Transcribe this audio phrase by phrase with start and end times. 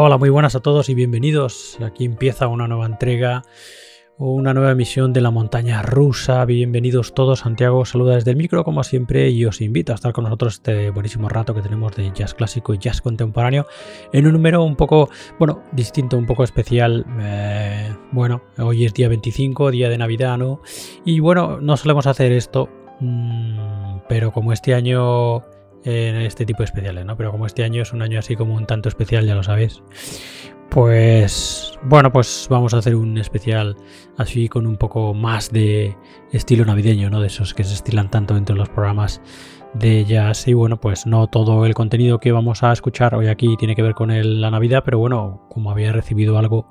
[0.00, 1.76] Hola, muy buenas a todos y bienvenidos.
[1.84, 3.42] Aquí empieza una nueva entrega
[4.16, 6.44] una nueva emisión de la montaña rusa.
[6.44, 7.40] Bienvenidos todos.
[7.40, 10.90] Santiago saluda desde el micro como siempre y os invito a estar con nosotros este
[10.90, 13.66] buenísimo rato que tenemos de jazz clásico y jazz contemporáneo
[14.12, 15.08] en un número un poco,
[15.40, 17.04] bueno, distinto, un poco especial.
[17.20, 20.62] Eh, bueno, hoy es día 25, día de Navidad, ¿no?
[21.04, 22.68] Y bueno, no solemos hacer esto,
[23.00, 25.42] mmm, pero como este año
[25.88, 27.16] en este tipo de especiales, ¿no?
[27.16, 29.82] Pero como este año es un año así como un tanto especial, ya lo sabéis.
[30.70, 33.76] Pues bueno, pues vamos a hacer un especial
[34.18, 35.96] así con un poco más de
[36.30, 37.20] estilo navideño, ¿no?
[37.20, 39.22] De esos que se estilan tanto dentro de los programas
[39.72, 40.46] de jazz.
[40.46, 43.82] Y bueno, pues no todo el contenido que vamos a escuchar hoy aquí tiene que
[43.82, 46.70] ver con la Navidad, pero bueno, como había recibido algo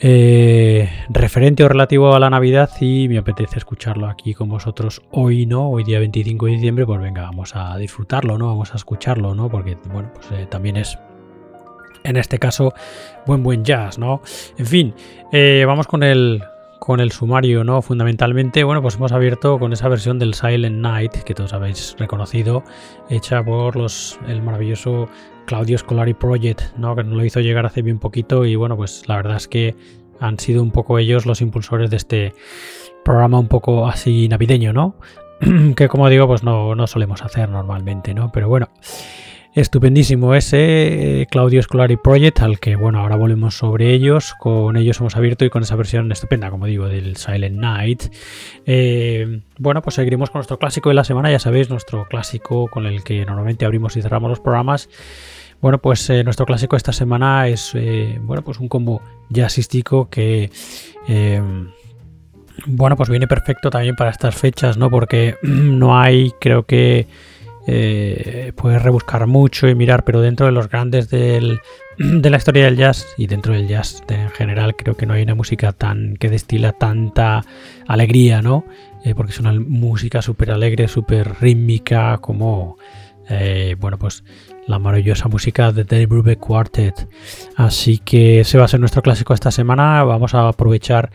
[0.00, 5.46] eh, referente o relativo a la Navidad y me apetece escucharlo aquí con vosotros hoy,
[5.46, 5.68] ¿no?
[5.70, 8.48] Hoy día 25 de diciembre, pues venga, vamos a disfrutarlo, ¿no?
[8.48, 9.48] Vamos a escucharlo, ¿no?
[9.48, 10.98] Porque, bueno, pues eh, también es,
[12.02, 12.74] en este caso,
[13.26, 14.20] buen buen jazz, ¿no?
[14.58, 14.94] En fin,
[15.32, 16.42] eh, vamos con el,
[16.80, 17.80] con el sumario, ¿no?
[17.80, 22.64] Fundamentalmente, bueno, pues hemos abierto con esa versión del Silent Night, que todos habéis reconocido,
[23.08, 25.08] hecha por los, el maravilloso
[25.46, 26.96] Claudio Scolari Project, ¿no?
[26.96, 29.74] que nos lo hizo llegar hace bien poquito y bueno, pues la verdad es que
[30.20, 32.34] han sido un poco ellos los impulsores de este
[33.04, 34.96] programa un poco así navideño, ¿no?
[35.76, 38.32] que como digo, pues no, no solemos hacer normalmente, ¿no?
[38.32, 38.68] Pero bueno,
[39.54, 44.98] estupendísimo ese eh, Claudio Scolari Project, al que bueno, ahora volvemos sobre ellos, con ellos
[45.00, 48.02] hemos abierto y con esa versión estupenda, como digo, del Silent Night.
[48.66, 52.86] Eh, bueno, pues seguiremos con nuestro clásico de la semana, ya sabéis, nuestro clásico con
[52.86, 54.88] el que normalmente abrimos y cerramos los programas.
[55.60, 57.74] Bueno, pues eh, nuestro clásico esta semana es
[58.20, 60.50] bueno, pues un combo jazzístico que
[62.66, 64.90] bueno, pues viene perfecto también para estas fechas, ¿no?
[64.90, 67.06] Porque no hay, creo que
[67.66, 71.60] eh, puedes rebuscar mucho y mirar, pero dentro de los grandes de
[71.98, 75.34] la historia del jazz y dentro del jazz en general creo que no hay una
[75.34, 77.44] música tan que destila tanta
[77.86, 78.64] alegría, ¿no?
[79.04, 82.78] Eh, porque es una música súper alegre, súper rítmica, como,
[83.28, 84.24] eh, bueno, pues
[84.66, 87.06] la maravillosa música de Dave Brubeck Quartet.
[87.56, 90.02] Así que ese va a ser nuestro clásico esta semana.
[90.04, 91.10] Vamos a aprovechar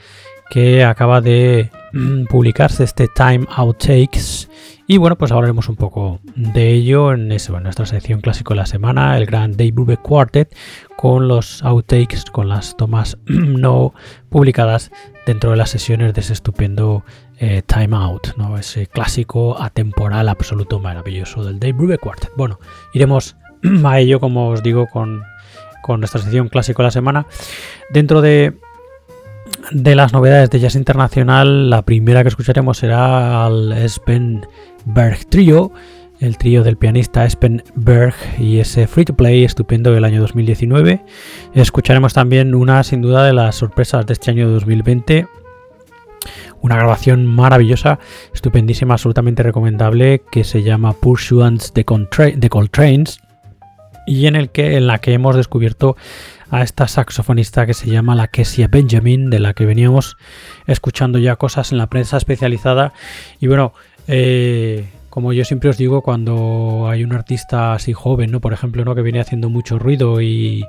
[0.51, 1.69] que acaba de
[2.29, 4.49] publicarse este Time Outtakes
[4.91, 9.15] y bueno, pues hablaremos un poco de ello en, nuestra sección clásico de la semana,
[9.19, 10.55] el gran Dave Brubeck Quartet,
[10.97, 13.93] con los outtakes, con las tomas no
[14.29, 14.89] publicadas
[15.27, 17.03] dentro de las sesiones de ese estupendo
[17.37, 18.57] eh, Time Out, ¿no?
[18.57, 22.31] ese clásico atemporal absoluto maravilloso del Dave Brubeck Quartet.
[22.35, 22.59] Bueno,
[22.91, 23.37] iremos
[23.85, 25.21] a ello, como os digo, con,
[25.83, 27.27] con nuestra sección clásico de la semana.
[27.91, 28.57] Dentro de
[29.71, 34.45] de las novedades de jazz internacional, la primera que escucharemos será al Espen
[34.85, 35.71] Berg Trio,
[36.19, 41.03] el trío del pianista Espen Berg y ese free to play estupendo del año 2019.
[41.53, 45.27] Escucharemos también una sin duda de las sorpresas de este año 2020.
[46.61, 47.99] Una grabación maravillosa,
[48.33, 53.21] estupendísima, absolutamente recomendable, que se llama Pursuance de, Coltrane's
[54.09, 55.95] y en, el que, en la que hemos descubierto
[56.49, 60.17] a esta saxofonista que se llama la Kesia Benjamin, de la que veníamos
[60.65, 62.91] escuchando ya cosas en la prensa especializada.
[63.39, 63.73] Y bueno,
[64.07, 68.41] eh, como yo siempre os digo, cuando hay un artista así joven, ¿no?
[68.41, 68.95] Por ejemplo, ¿no?
[68.95, 70.65] Que viene haciendo mucho ruido y,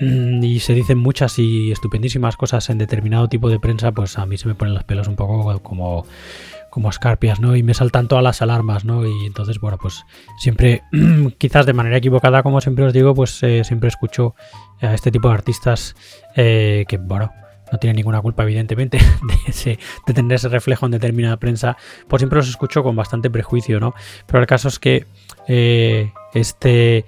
[0.00, 4.26] mm, y se dicen muchas y estupendísimas cosas en determinado tipo de prensa, pues a
[4.26, 6.06] mí se me ponen los pelos un poco como
[6.70, 7.56] como escarpias, ¿no?
[7.56, 9.06] Y me saltan todas las alarmas, ¿no?
[9.06, 10.04] Y entonces, bueno, pues
[10.38, 10.82] siempre,
[11.38, 14.34] quizás de manera equivocada, como siempre os digo, pues eh, siempre escucho
[14.80, 15.94] a este tipo de artistas
[16.36, 17.30] eh, que, bueno,
[17.70, 18.98] no tienen ninguna culpa, evidentemente,
[19.64, 21.76] de, de, tener ese reflejo en determinada prensa.
[22.08, 23.94] Pues siempre los escucho con bastante prejuicio, ¿no?
[24.26, 25.06] Pero el caso es que
[25.46, 27.04] eh, este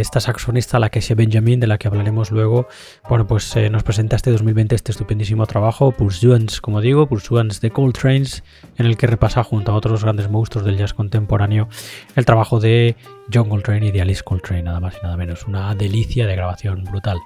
[0.00, 2.68] esta saxonista, la Kesia Benjamin, de la que hablaremos luego,
[3.08, 7.70] bueno, pues eh, nos presenta este 2020 este estupendísimo trabajo, Pursuance, como digo, Pursuance de
[7.70, 8.42] Coltrane's,
[8.76, 11.68] en el que repasa junto a otros grandes monstruos del jazz contemporáneo
[12.16, 12.96] el trabajo de
[13.32, 15.46] John Coltrane y de Alice Coltrane, nada más y nada menos.
[15.46, 17.18] Una delicia de grabación brutal.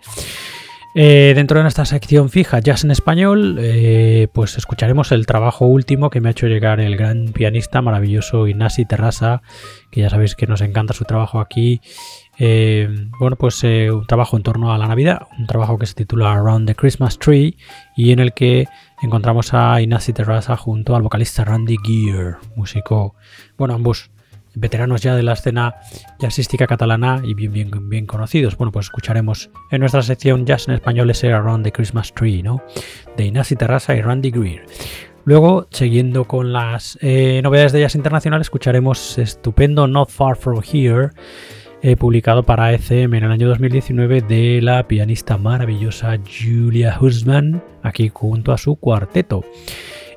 [0.95, 6.11] Eh, dentro de nuestra sección fija Jazz en Español, eh, pues escucharemos el trabajo último
[6.11, 9.43] que me ha hecho llegar el gran pianista maravilloso Ignasi Terrasa,
[9.91, 11.81] que ya sabéis que nos encanta su trabajo aquí
[12.39, 15.95] eh, bueno, pues eh, un trabajo en torno a la Navidad, un trabajo que se
[15.95, 17.57] titula Around the Christmas Tree
[17.97, 18.67] y en el que
[19.03, 23.17] encontramos a Inasi Terrasa junto al vocalista Randy Gear, músico,
[23.57, 24.11] bueno, ambos
[24.55, 25.77] veteranos ya de la escena
[26.19, 28.57] jazzística catalana y bien, bien, bien conocidos.
[28.57, 32.63] Bueno, pues escucharemos en nuestra sección Jazz en español ese Around the Christmas Tree, ¿no?
[33.17, 34.65] De Inasi Terrasa y Randy Greer.
[35.25, 41.11] Luego, siguiendo con las eh, novedades de jazz internacional, escucharemos estupendo Not Far From Here
[41.83, 48.11] eh, publicado para ECM en el año 2019 de la pianista maravillosa Julia Husman, aquí
[48.13, 49.45] junto a su cuarteto.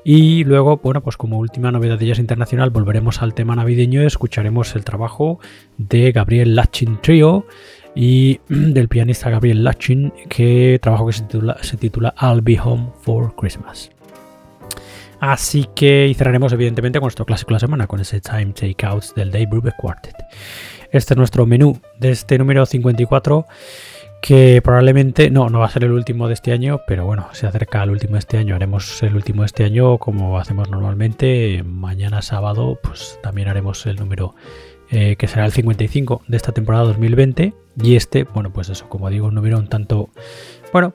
[0.04, 4.08] Y luego, bueno, pues como última novedad de Jazz Internacional, volveremos al tema navideño y
[4.08, 5.40] escucharemos el trabajo
[5.78, 7.46] de Gabriel Lachin Trio
[7.94, 12.88] y del pianista Gabriel Lachin, que trabajo que se titula, se titula I'll Be Home
[13.02, 13.92] for Christmas.
[15.20, 19.30] Así que cerraremos evidentemente con nuestro clásico de la semana, con ese Time Takeouts del
[19.30, 20.16] Dave Brubeck Quartet.
[20.92, 23.46] Este es nuestro menú de este número 54
[24.22, 27.48] que probablemente no, no va a ser el último de este año, pero bueno, se
[27.48, 28.56] acerca al último de este año.
[28.56, 31.64] Haremos el último de este año como hacemos normalmente.
[31.66, 34.36] Mañana sábado, pues también haremos el número
[34.92, 37.54] eh, que será el 55 de esta temporada 2020.
[37.82, 40.10] Y este, bueno, pues eso, como digo, un número un tanto,
[40.72, 40.94] bueno,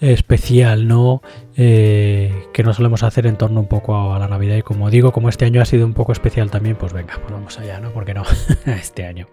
[0.00, 1.22] especial, ¿no?
[1.56, 4.56] Eh, que no solemos hacer en torno un poco a la Navidad.
[4.56, 7.32] Y como digo, como este año ha sido un poco especial también, pues venga, pues
[7.32, 7.90] vamos allá, ¿no?
[7.90, 8.22] Porque no,
[8.66, 9.28] este año.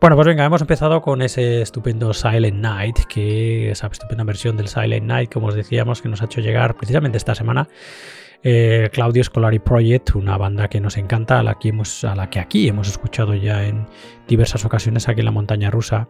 [0.00, 4.68] Bueno, pues venga, hemos empezado con ese estupendo Silent Night, que esa estupenda versión del
[4.68, 7.68] Silent Night, como os decíamos, que nos ha hecho llegar precisamente esta semana
[8.42, 12.30] eh, Claudio Scolari Project, una banda que nos encanta, a la, que hemos, a la
[12.30, 13.86] que aquí hemos escuchado ya en
[14.28, 16.08] diversas ocasiones aquí en la montaña rusa.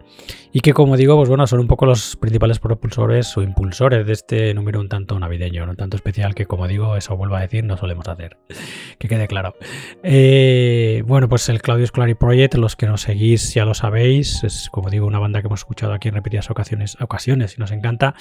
[0.52, 4.12] Y que como digo, pues bueno, son un poco los principales propulsores o impulsores de
[4.12, 7.64] este número un tanto navideño, un tanto especial que como digo, eso vuelvo a decir,
[7.64, 8.36] no solemos hacer,
[8.98, 9.54] que quede claro.
[10.02, 14.68] Eh, bueno, pues el Claudio Scolari Project, los que nos seguís ya lo sabéis, es
[14.70, 18.14] como digo una banda que hemos escuchado aquí en repetidas ocasiones, ocasiones y nos encanta,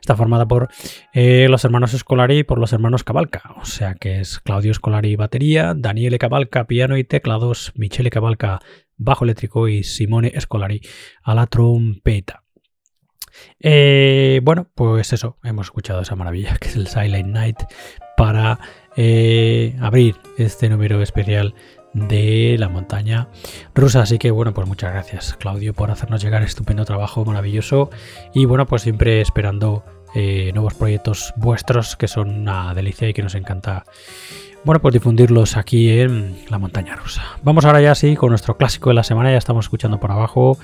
[0.00, 0.68] está formada por
[1.12, 5.16] eh, los hermanos Scolari y por los hermanos Cabalca, o sea que es Claudio Scolari
[5.16, 8.60] batería, Daniele Cabalca piano y teclados, Michele Cabalca
[8.96, 10.80] bajo eléctrico y Simone Scolari
[11.22, 12.44] a la trompeta.
[13.60, 17.58] Eh, bueno, pues eso, hemos escuchado esa maravilla que es el Silent Night
[18.16, 18.58] para
[18.96, 21.54] eh, abrir este número especial
[21.92, 23.28] de la montaña
[23.74, 24.02] rusa.
[24.02, 27.90] Así que bueno, pues muchas gracias Claudio por hacernos llegar estupendo trabajo maravilloso
[28.34, 33.22] y bueno, pues siempre esperando eh, nuevos proyectos vuestros que son una delicia y que
[33.22, 33.84] nos encanta
[34.64, 37.22] bueno, pues difundirlos aquí en la montaña rusa.
[37.42, 40.56] Vamos ahora ya sí con nuestro clásico de la semana, ya estamos escuchando por abajo,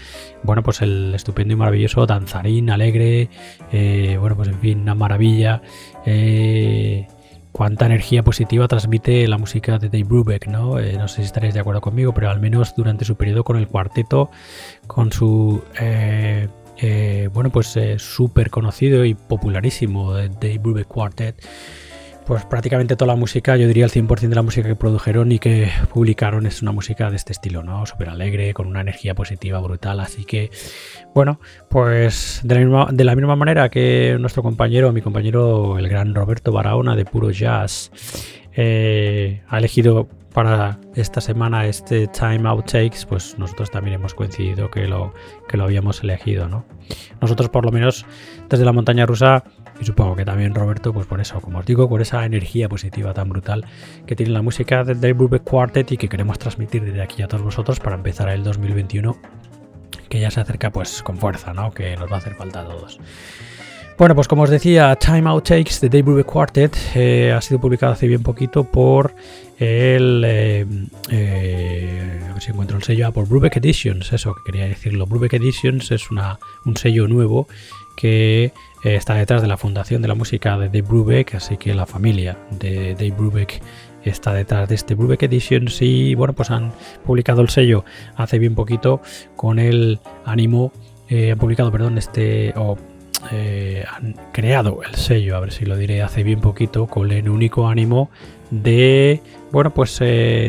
[0.45, 3.29] bueno, pues el estupendo y maravilloso danzarín, alegre,
[3.73, 5.63] eh, bueno, pues en fin, una maravilla.
[6.07, 7.09] Eh,
[7.51, 10.79] cuánta energía positiva transmite la música de Dave Brubeck, ¿no?
[10.79, 13.57] Eh, no sé si estaréis de acuerdo conmigo, pero al menos durante su periodo con
[13.57, 14.31] el cuarteto,
[14.87, 15.65] con su...
[17.33, 21.37] bueno, pues súper conocido y popularísimo Dave Brubeck Quartet,
[22.29, 25.39] pues prácticamente toda la música, yo diría el 100% de la música que produjeron y
[25.39, 27.87] que publicaron es una música de este estilo, ¿no?
[27.87, 29.99] Súper alegre, con una energía positiva brutal.
[29.99, 30.51] Así que,
[31.15, 35.89] bueno, pues de la misma, de la misma manera que nuestro compañero, mi compañero, el
[35.89, 37.91] gran Roberto Barahona de Puro Jazz,
[38.55, 44.71] eh, ha elegido para esta semana este Time Out Takes, pues nosotros también hemos coincidido
[44.71, 45.15] que lo,
[45.49, 46.65] que lo habíamos elegido, ¿no?
[47.21, 48.07] Nosotros por lo menos
[48.49, 49.45] desde la montaña rusa
[49.81, 53.15] y supongo que también Roberto, pues por eso, como os digo, por esa energía positiva
[53.15, 53.65] tan brutal
[54.07, 57.43] que tiene la música del Dave Quartet y que queremos transmitir desde aquí a todos
[57.43, 59.17] vosotros para empezar el 2021,
[60.09, 61.71] que ya se acerca pues con fuerza, ¿no?
[61.71, 62.99] Que nos va a hacer falta a todos.
[63.99, 67.61] Bueno, pues como os decía, Time Out Takes de Dave Brubeck Quartet eh, ha sido
[67.61, 69.13] publicado hace bien poquito por
[69.59, 70.23] el.
[70.25, 70.65] Eh,
[71.11, 73.09] eh, a ver si encuentro el sello.
[73.09, 75.05] Ah, por Brubeck Editions, eso que quería decirlo.
[75.05, 77.49] Brubeck Editions es una, un sello nuevo
[77.97, 78.53] que eh,
[78.95, 82.39] está detrás de la fundación de la música de Dave Brubeck, así que la familia
[82.53, 83.61] de Dave Brubeck
[84.05, 86.71] está detrás de este Brubeck Editions y bueno, pues han
[87.05, 89.03] publicado el sello hace bien poquito
[89.35, 90.73] con el ánimo,
[91.11, 92.55] han publicado, perdón, este,
[93.31, 97.29] eh, han creado el sello, a ver si lo diré, hace bien poquito con el
[97.29, 98.11] único ánimo
[98.51, 99.21] de,
[99.53, 100.01] bueno, pues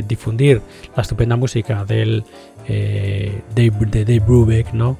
[0.08, 0.62] difundir
[0.96, 2.24] la estupenda música del
[2.68, 4.98] Dave, de Dave Brubeck, ¿no?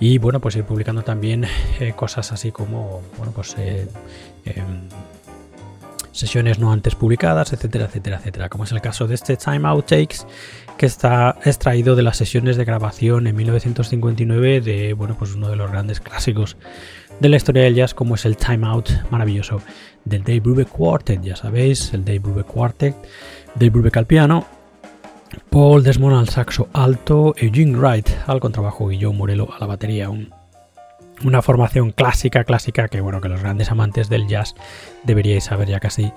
[0.00, 1.46] y bueno pues ir publicando también
[1.78, 3.86] eh, cosas así como bueno pues eh,
[4.46, 4.88] em,
[6.10, 10.26] sesiones no antes publicadas etcétera etcétera etcétera como es el caso de este Time Outtakes
[10.80, 15.56] que está extraído de las sesiones de grabación en 1959 de bueno pues uno de
[15.56, 16.56] los grandes clásicos
[17.20, 19.60] de la historia del jazz como es el Time Out maravilloso
[20.06, 22.96] del Dave Brubeck Quartet ya sabéis el Dave Brubeck Quartet
[23.56, 24.46] Dave Brubeck al piano
[25.50, 30.08] Paul Desmond al saxo alto, Eugene Wright al contrabajo y Joe Morello a la batería.
[30.08, 34.54] una formación clásica, clásica que bueno, que los grandes amantes del jazz
[35.04, 36.10] deberíais saber ya casi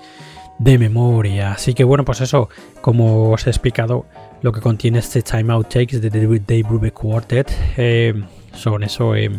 [0.58, 1.52] de memoria.
[1.52, 2.48] Así que bueno, pues eso,
[2.80, 4.06] como os he explicado,
[4.42, 8.14] lo que contiene este Time Out Takes de Dave Brubeck Quartet eh,
[8.52, 9.30] son eso, eh,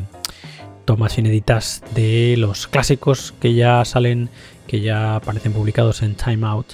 [0.86, 4.30] tomas inéditas de los clásicos que ya salen,
[4.68, 6.74] que ya aparecen publicados en Time Out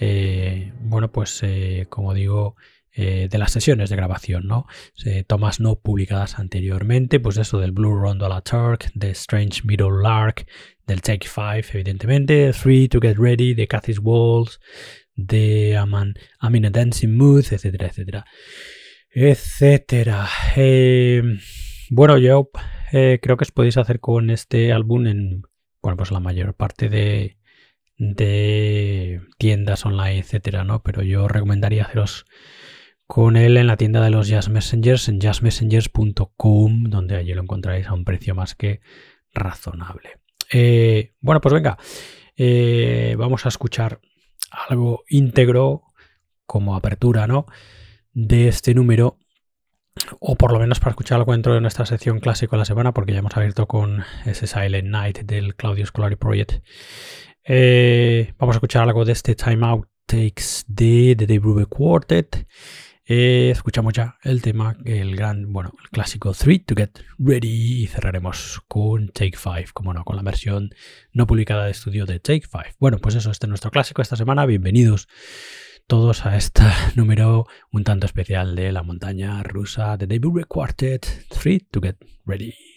[0.00, 2.56] eh, bueno, pues eh, como digo,
[2.94, 4.66] de las sesiones de grabación, ¿no?
[5.28, 10.02] tomas no publicadas anteriormente, pues eso del Blue Rondo a la Turk, de Strange Middle
[10.02, 10.48] Lark,
[10.88, 14.58] del Take Five, evidentemente, Three to Get Ready, de Cathy's Walls,
[15.14, 18.24] de I'm, in a Dancing Mood, etcétera, etcétera.
[19.10, 20.28] Etcétera.
[20.56, 21.22] Eh,
[21.90, 22.50] bueno, yo
[22.92, 25.42] eh, creo que os podéis hacer con este álbum en,
[25.80, 27.36] pues la mayor parte de,
[27.98, 30.82] de tiendas online, etcétera, ¿no?
[30.82, 32.24] Pero yo recomendaría haceros
[33.06, 37.88] con él en la tienda de los Jazz Messengers en jazzmessengers.com, donde allí lo encontraréis
[37.88, 38.80] a un precio más que
[39.34, 40.18] razonable.
[40.52, 41.78] Eh, bueno, pues venga,
[42.36, 44.00] eh, vamos a escuchar
[44.68, 45.82] algo íntegro
[46.46, 47.46] como apertura, ¿no?
[48.12, 49.18] De este número
[50.20, 52.92] o por lo menos para escuchar algo dentro de nuestra sección clásico de la semana,
[52.92, 56.64] porque ya hemos abierto con ese Silent Night del Claudio Scolari Project.
[57.44, 62.46] Eh, vamos a escuchar algo de este Time Out Takes de The Brubeck Quartet.
[63.10, 67.86] Eh, escuchamos ya el tema, el gran, bueno, el clásico 3 to Get Ready y
[67.86, 70.74] cerraremos con Take 5, como no, con la versión
[71.12, 72.76] no publicada de estudio de Take 5.
[72.78, 74.44] Bueno, pues eso, este es nuestro clásico esta semana.
[74.44, 75.08] Bienvenidos
[75.86, 76.64] todos a este
[76.96, 82.67] número un tanto especial de la montaña rusa de David Quartet 3 to Get Ready.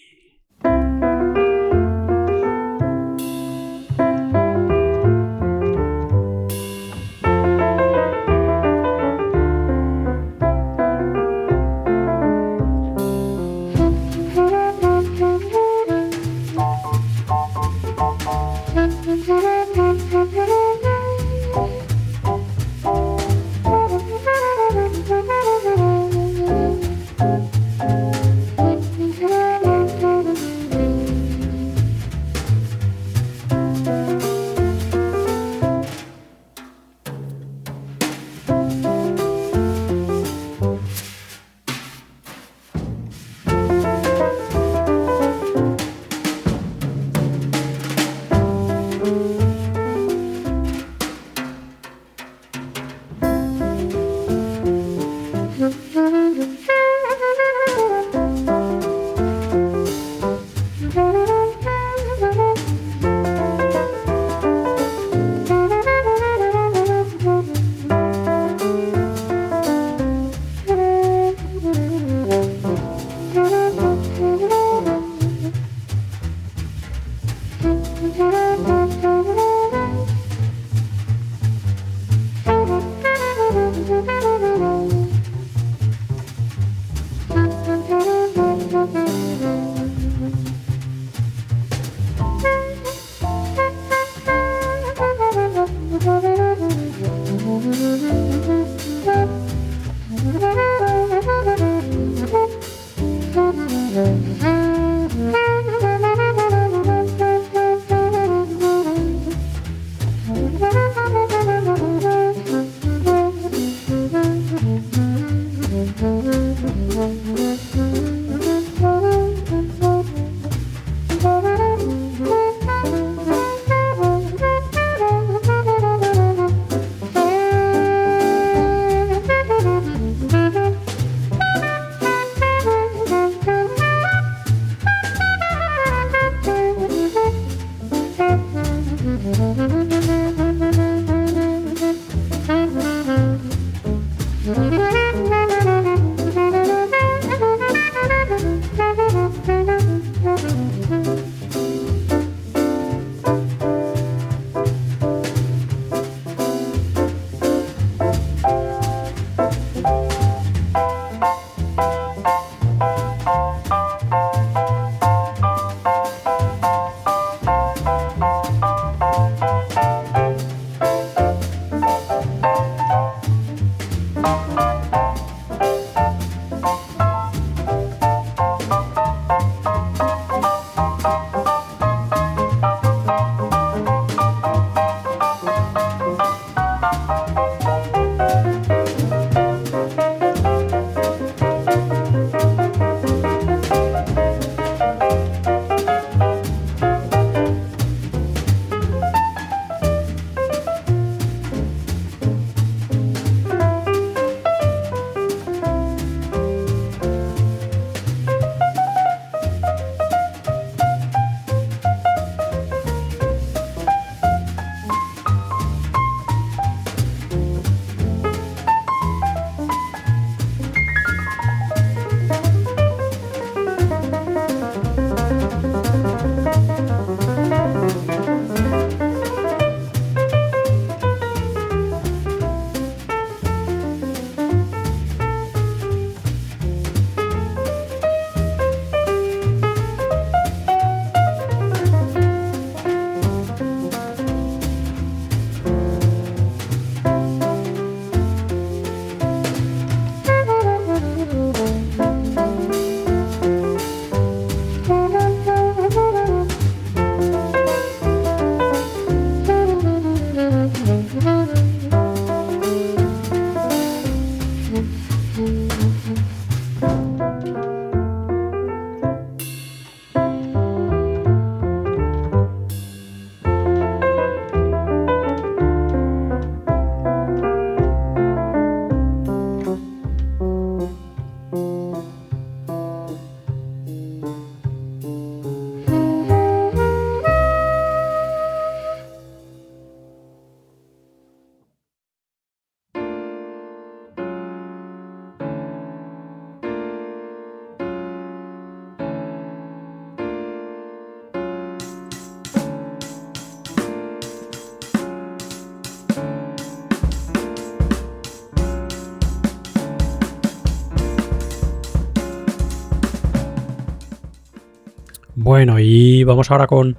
[315.52, 316.96] Bueno, y vamos ahora con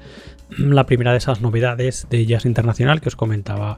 [0.59, 3.77] la primera de esas novedades de Jazz Internacional que os comentaba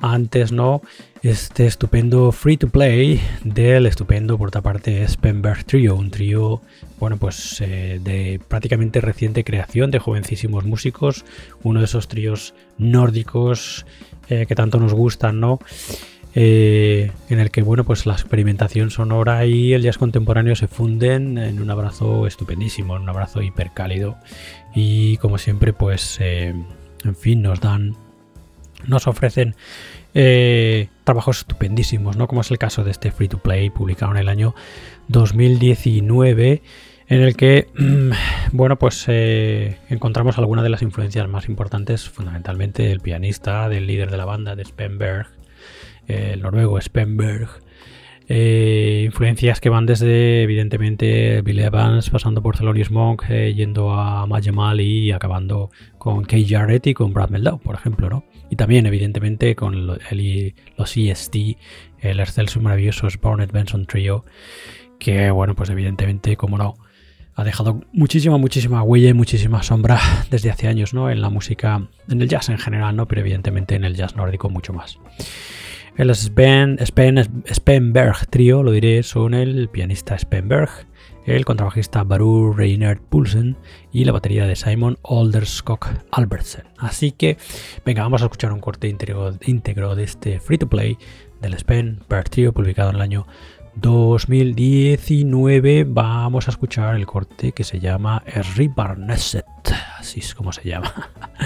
[0.00, 0.80] antes, ¿no?
[1.22, 6.62] Este estupendo free to play del estupendo, por otra parte, Spenberg Trio, un trío,
[6.98, 11.26] bueno, pues eh, de prácticamente reciente creación de jovencísimos músicos,
[11.62, 13.84] uno de esos tríos nórdicos
[14.30, 15.60] eh, que tanto nos gustan, ¿no?
[16.38, 21.38] Eh, en el que bueno pues la experimentación sonora y el jazz contemporáneo se funden
[21.38, 24.18] en un abrazo estupendísimo, en un abrazo hiper cálido
[24.74, 26.66] y como siempre pues en
[27.18, 27.96] fin nos dan
[28.86, 29.54] nos ofrecen
[30.14, 32.26] eh, trabajos estupendísimos, ¿no?
[32.26, 34.54] Como es el caso de este Free to Play publicado en el año
[35.08, 36.62] 2019
[37.08, 37.68] en el que,
[38.52, 44.10] bueno, pues eh, encontramos algunas de las influencias más importantes, fundamentalmente del pianista, del líder
[44.10, 45.28] de la banda, de Spenberg,
[46.06, 47.48] el noruego Spenberg,
[48.28, 54.26] eh, influencias que van desde, evidentemente, Bill Evans, pasando por Thelonious Monk, eh, yendo a
[54.26, 58.24] Majemal y acabando con Kay Jarrett y con Brad Meldau, por ejemplo, ¿no?
[58.50, 61.36] Y también, evidentemente, con los EST,
[62.00, 64.24] el excelso y maravilloso Barnett Benson Trio,
[64.98, 66.74] que, bueno, pues evidentemente, como no,
[67.36, 71.10] ha dejado muchísima, muchísima huella y muchísima sombra desde hace años, ¿no?
[71.10, 73.06] En la música, en el jazz en general, ¿no?
[73.06, 74.98] Pero evidentemente en el jazz nórdico mucho más.
[75.96, 80.68] El Spen, Spenberg Trio, lo diré, son el pianista Spenberg,
[81.24, 83.56] el contrabajista Baru Reinert Pulsen
[83.92, 86.64] y la batería de Simon Olderskog Albertsen.
[86.76, 87.38] Así que,
[87.86, 90.98] venga, vamos a escuchar un corte íntegro, de este free to play
[91.40, 93.26] del Spenberg Trio publicado en el año
[93.76, 95.86] 2019.
[95.88, 98.22] Vamos a escuchar el corte que se llama
[98.54, 99.46] Ribarneset,
[99.98, 100.92] así es como se llama.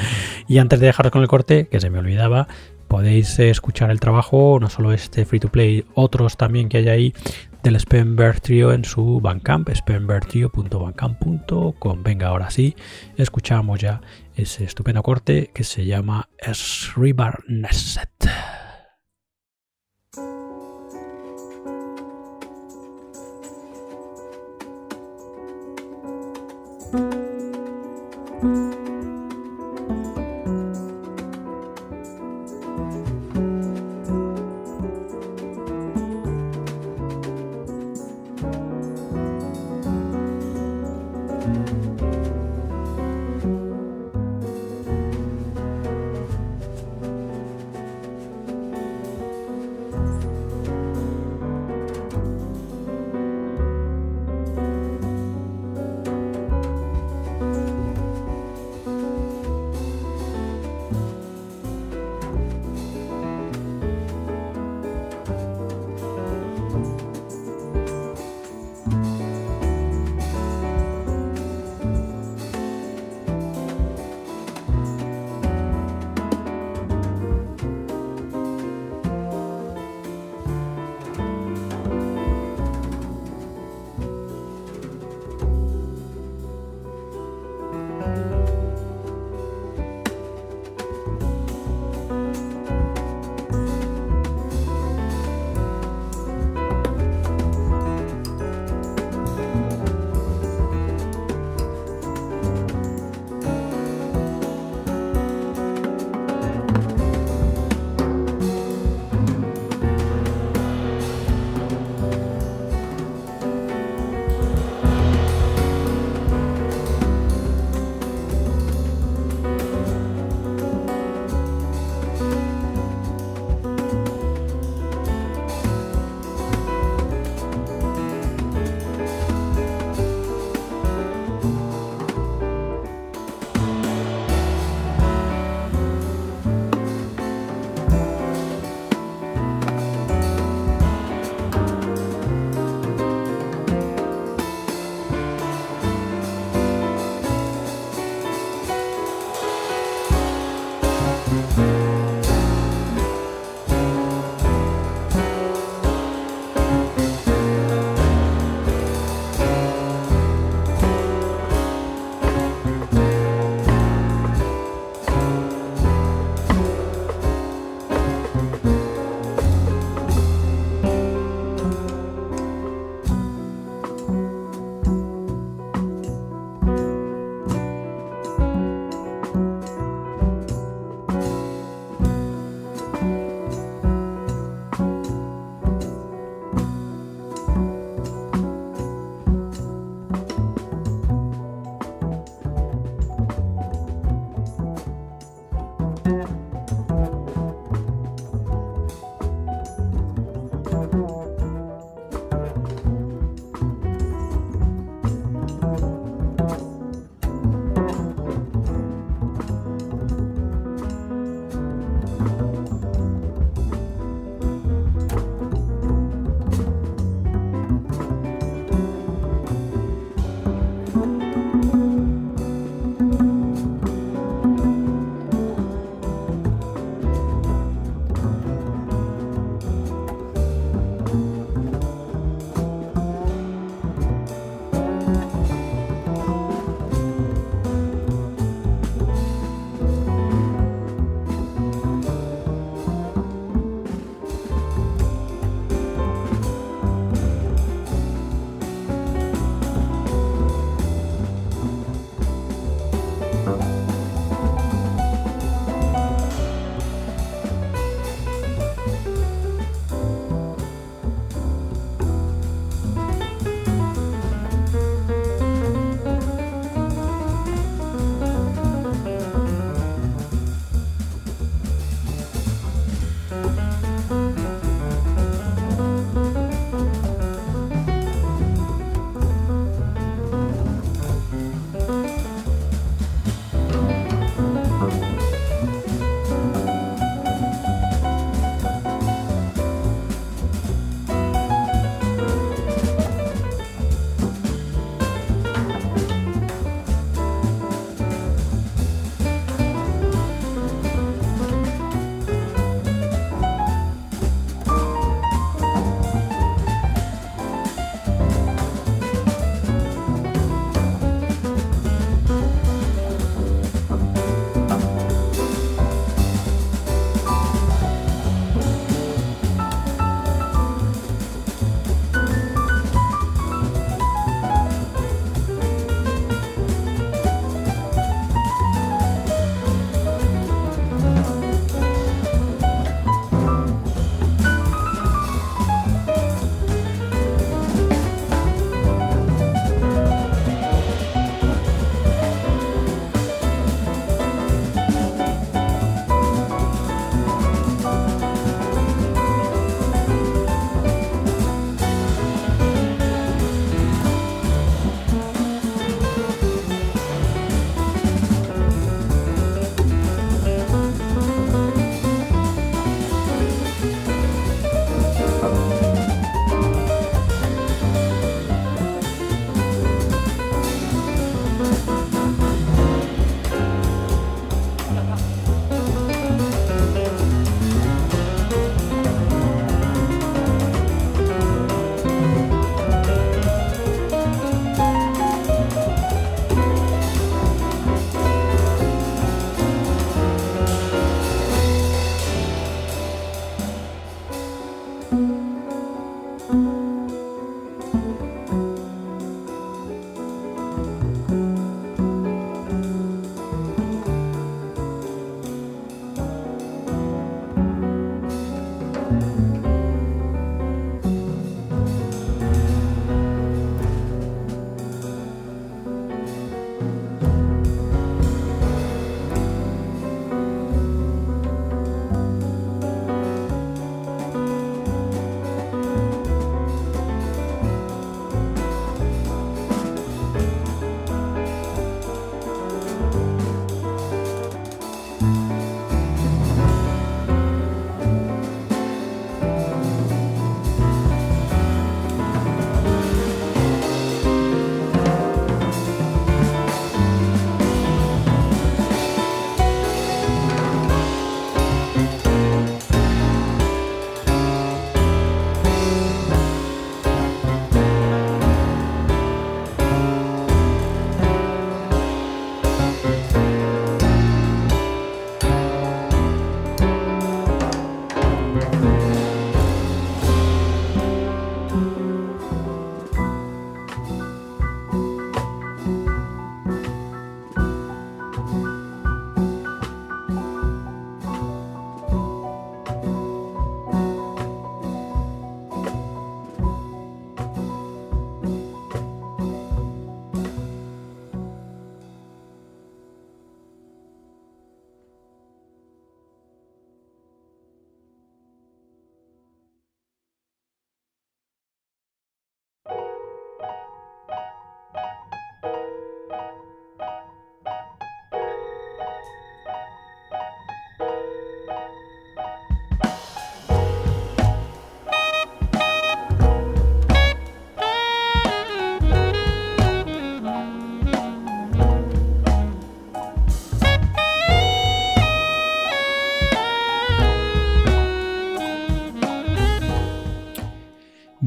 [0.49, 2.49] y antes de dejaros con el corte, que se me olvidaba,
[2.91, 6.89] podéis eh, escuchar el trabajo, no solo este free to play, otros también que hay
[6.89, 7.15] ahí
[7.63, 12.03] del Spenberg Trio en su Bandcamp, spenbergtrio.bandcamp.com.
[12.03, 12.75] Venga, ahora sí,
[13.17, 14.01] escuchamos ya
[14.35, 18.11] ese estupendo corte que se llama Sribar Neset.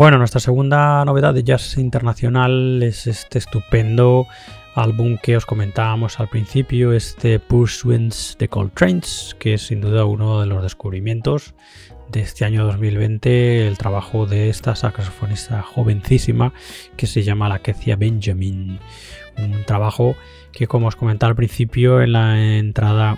[0.03, 4.27] Bueno, nuestra segunda novedad de jazz internacional es este estupendo
[4.75, 10.41] álbum que os comentábamos al principio, este Pursuance de Trains, que es sin duda uno
[10.41, 11.53] de los descubrimientos
[12.09, 16.51] de este año 2020, el trabajo de esta saxofonista jovencísima
[16.97, 18.79] que se llama la Kecia Benjamin.
[19.37, 20.17] Un trabajo
[20.51, 23.17] que, como os comentaba al principio en la entrada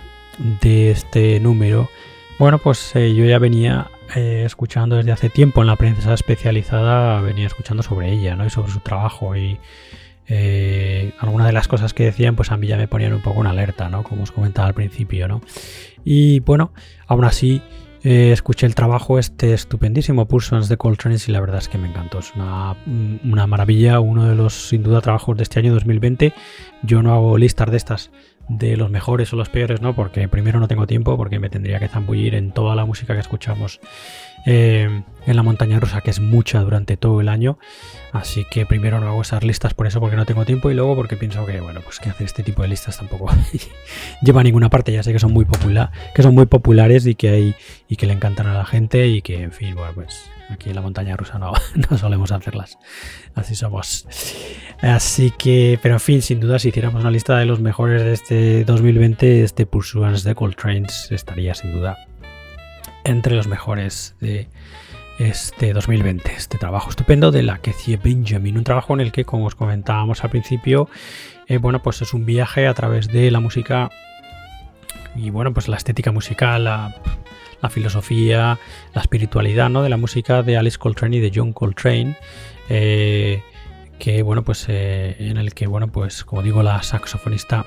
[0.60, 1.90] de este número,
[2.38, 7.20] bueno, pues eh, yo ya venía eh, escuchando desde hace tiempo en la prensa especializada,
[7.20, 8.46] venía escuchando sobre ella, ¿no?
[8.46, 9.58] Y sobre su trabajo y
[10.28, 13.40] eh, algunas de las cosas que decían, pues a mí ya me ponían un poco
[13.40, 14.02] en alerta, ¿no?
[14.02, 15.40] Como os comentaba al principio, ¿no?
[16.04, 16.72] Y bueno,
[17.06, 17.62] aún así
[18.02, 22.20] escuché el trabajo este estupendísimo Pulsions de Coltrane y la verdad es que me encantó.
[22.20, 22.76] Es una,
[23.24, 26.32] una, maravilla, uno de los sin duda trabajos de este año 2020.
[26.84, 28.12] Yo no hago listas de estas
[28.48, 29.94] de los mejores o los peores, ¿no?
[29.94, 33.20] Porque primero no tengo tiempo, porque me tendría que zambullir en toda la música que
[33.20, 33.80] escuchamos
[34.46, 37.58] eh, en la montaña rusa, que es mucha durante todo el año.
[38.12, 40.94] Así que primero no hago esas listas por eso, porque no tengo tiempo, y luego
[40.94, 43.28] porque pienso que, bueno, pues que hacer este tipo de listas tampoco
[44.22, 44.92] lleva a ninguna parte.
[44.92, 47.54] Ya sé que son muy popular, que son muy populares y que hay
[47.88, 50.76] y que le encantan a la gente y que, en fin, bueno, pues aquí en
[50.76, 51.52] la montaña rusa no,
[51.90, 52.78] no solemos hacerlas.
[53.34, 54.06] Así somos.
[54.80, 58.12] Así que, pero en fin, sin duda, si hiciéramos una lista de los mejores de
[58.12, 61.96] este 2020, este Pursuance de Trains estaría sin duda
[63.04, 64.48] entre los mejores de
[65.18, 66.32] este 2020.
[66.32, 70.24] Este trabajo estupendo de la Kezie Benjamin, un trabajo en el que, como os comentábamos
[70.24, 70.88] al principio,
[71.46, 73.90] eh, bueno, pues es un viaje a través de la música
[75.14, 76.94] y bueno, pues la estética musical,
[77.70, 78.58] filosofía,
[78.94, 79.82] la espiritualidad, ¿no?
[79.82, 82.16] De la música de Alice Coltrane y de John Coltrane.
[82.68, 83.42] Eh,
[83.98, 87.64] que bueno pues eh, en el que bueno pues como digo la saxofonista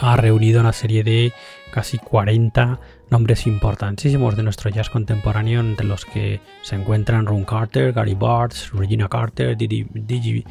[0.00, 1.32] ha reunido una serie de
[1.70, 2.80] casi 40
[3.10, 8.70] nombres importantísimos de nuestro jazz contemporáneo, entre los que se encuentran Ron Carter, Gary Bartz,
[8.72, 10.44] Regina Carter, Didi,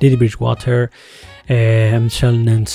[0.00, 0.90] Bridgewater,
[1.48, 2.66] eh, Michelle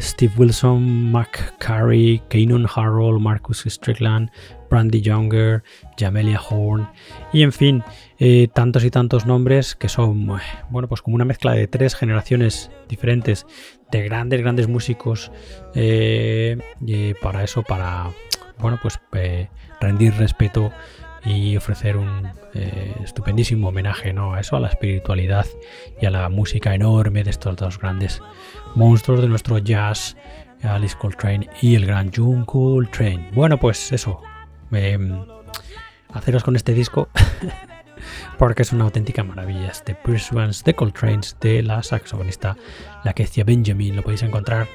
[0.00, 4.30] Steve Wilson, Mac Carey, Keenan Harold, Marcus Strickland,
[4.70, 5.62] Brandy Younger,
[5.98, 6.88] Jamelia Horn
[7.32, 7.82] y en fin,
[8.18, 10.26] eh, tantos y tantos nombres que son,
[10.70, 13.46] bueno, pues como una mezcla de tres generaciones diferentes
[13.90, 15.30] de grandes, grandes músicos
[15.74, 16.56] eh,
[17.20, 18.10] para eso, para,
[18.58, 19.48] bueno, pues eh,
[19.80, 20.72] rendir respeto
[21.24, 22.28] y ofrecer un
[23.04, 24.34] estupendísimo homenaje ¿no?
[24.34, 25.46] a eso, a la espiritualidad
[26.00, 28.22] y a la música enorme de estos dos grandes
[28.74, 30.16] monstruos de nuestro jazz,
[30.62, 33.30] Alice Coltrane y el gran John Coltrane.
[33.32, 34.20] Bueno, pues eso,
[36.12, 37.08] haceros con este disco
[38.38, 39.68] porque es una auténtica maravilla.
[39.68, 42.56] Este Pursuance de Coltrane's de la saxofonista
[43.04, 43.96] la Kecia Benjamin.
[43.96, 44.68] Lo podéis encontrar,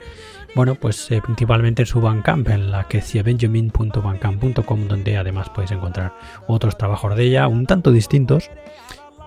[0.56, 2.88] bueno, pues eh, principalmente en su Bandcamp, en la
[3.24, 6.14] benjamin.bandcamp.com, donde además podéis encontrar
[6.48, 8.50] otros trabajos de ella, un tanto distintos,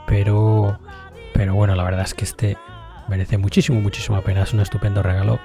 [0.06, 0.78] pero,
[1.34, 2.56] pero bueno, la verdad es que este
[3.08, 4.42] merece muchísimo, muchísimo pena.
[4.42, 5.38] Es un estupendo regalo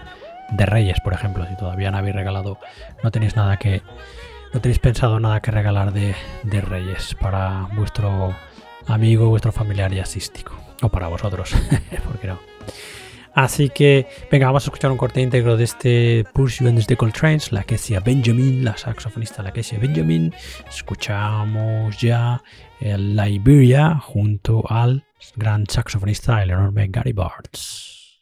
[0.52, 1.46] de Reyes, por ejemplo.
[1.48, 2.60] Si todavía no habéis regalado,
[3.04, 3.82] no tenéis nada que
[4.54, 8.36] no tenéis pensado nada que regalar de, Reyes para vuestro
[8.88, 10.54] amigo, vuestro familiar jazzístico.
[10.82, 11.54] O para vosotros,
[12.06, 12.40] ¿por no?
[13.36, 17.64] Así que, venga, vamos a escuchar un corte íntegro de este Pursuance de Coltrane's, la
[17.64, 20.34] que sea Benjamin, la saxofonista la que sea Benjamin.
[20.70, 22.44] Escuchamos ya
[22.80, 25.06] el Liberia junto al
[25.36, 28.22] gran saxofonista, el enorme Gary Bartz.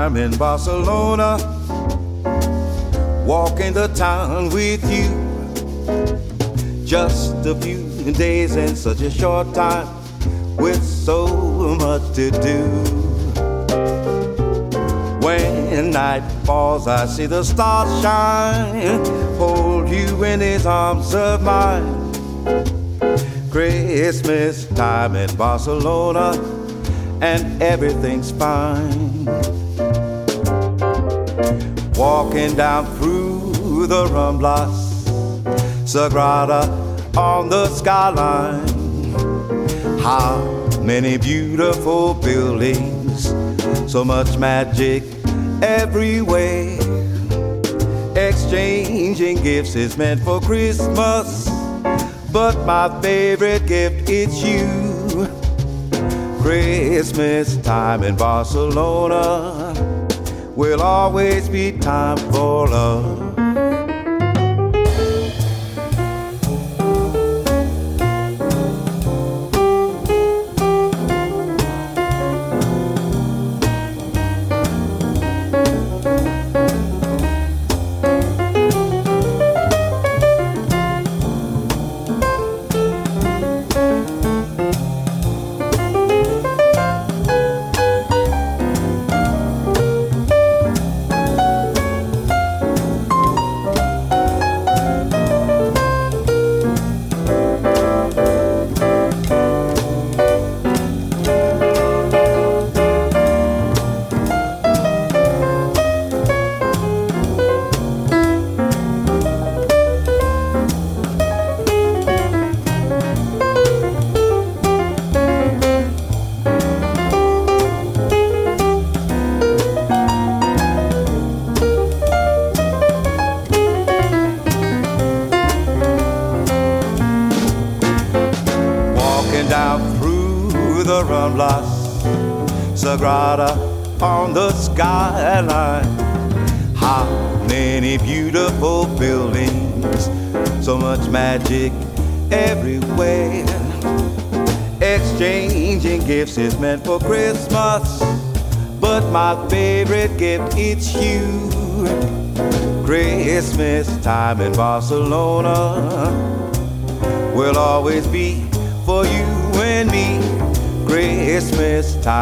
[0.00, 1.36] Time in Barcelona.
[3.26, 5.10] Walking the town with you.
[6.86, 9.88] Just a few days in such a short time
[10.56, 11.26] with so
[11.84, 12.62] much to do.
[15.20, 19.04] When night falls, I see the stars shine.
[19.36, 21.92] Hold you in his arms of mine.
[23.50, 26.28] Christmas time in Barcelona
[27.20, 29.09] and everything's fine.
[32.00, 35.04] Walking down through the Ramblas,
[35.84, 36.64] Sagrada
[37.14, 38.66] on the skyline.
[39.98, 40.40] How
[40.80, 43.28] many beautiful buildings,
[43.86, 45.02] so much magic
[45.60, 46.78] everywhere.
[48.16, 51.50] Exchanging gifts is meant for Christmas,
[52.32, 55.28] but my favorite gift is you.
[56.40, 59.59] Christmas time in Barcelona
[60.60, 63.29] will always be time for love.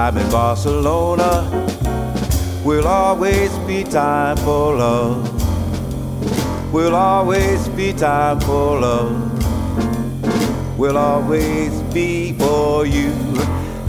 [0.09, 1.31] Time in Barcelona
[2.65, 5.39] will always be time for love
[6.73, 9.19] will always be time for love.
[10.79, 13.13] Will always be for you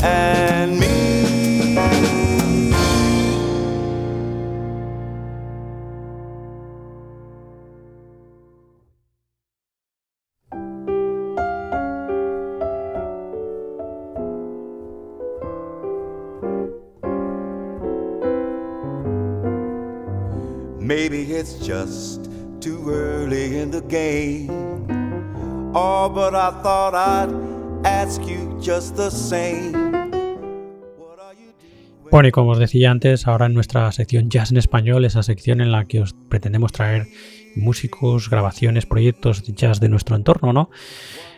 [0.02, 1.49] and me.
[20.90, 24.50] Maybe it's just too early in the game.
[25.76, 27.30] Oh, but I thought I'd
[27.86, 29.78] ask you just the same.
[32.10, 35.62] Bueno, y como os decía antes, ahora en nuestra sección Jazz en Español, esa sección
[35.62, 37.06] en la que os pretendemos traer
[37.56, 40.72] músicos, grabaciones, proyectos de jazz de nuestro entorno, ¿no?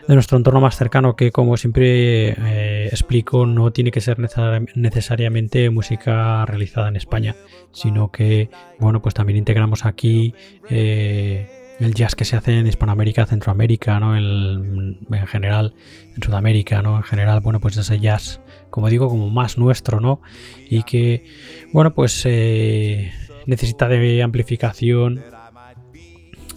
[0.08, 5.70] De nuestro entorno más cercano, que como siempre eh, explico, no tiene que ser necesariamente
[5.70, 7.36] música realizada en España,
[7.72, 8.50] sino que,
[8.80, 10.34] bueno, pues también integramos aquí
[10.70, 14.18] eh, el jazz que se hace en Hispanoamérica, Centroamérica, ¿no?
[14.18, 15.74] En, en general,
[16.16, 16.98] en Sudamérica, ¿no?
[16.98, 18.42] En general, bueno, pues ese jazz
[18.72, 20.22] como digo, como más nuestro, ¿no?
[20.68, 21.26] Y que,
[21.72, 23.12] bueno, pues eh,
[23.46, 25.22] necesita de amplificación.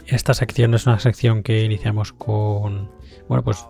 [0.07, 2.91] Esta sección es una sección que iniciamos con,
[3.29, 3.67] bueno, pues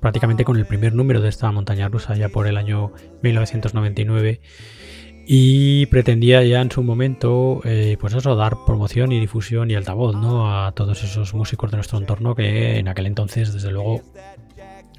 [0.00, 2.92] prácticamente con el primer número de esta montaña rusa, ya por el año
[3.22, 4.40] 1999.
[5.28, 10.14] Y pretendía ya en su momento, eh, pues eso, dar promoción y difusión y altavoz,
[10.14, 10.64] ¿no?
[10.64, 14.02] A todos esos músicos de nuestro entorno que en aquel entonces, desde luego,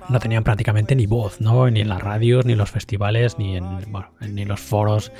[0.10, 1.70] no tenían prácticamente ni voz, ¿no?
[1.70, 5.14] Ni en las radios, ni en los festivales, ni en, bueno, ni los foros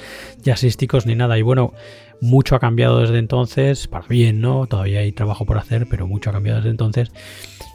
[0.44, 1.38] jazzísticos, ni nada.
[1.38, 1.74] Y bueno,
[2.20, 4.68] mucho ha cambiado desde entonces, para bien, ¿no?
[4.68, 7.12] Todavía hay trabajo por hacer, pero mucho ha cambiado desde entonces.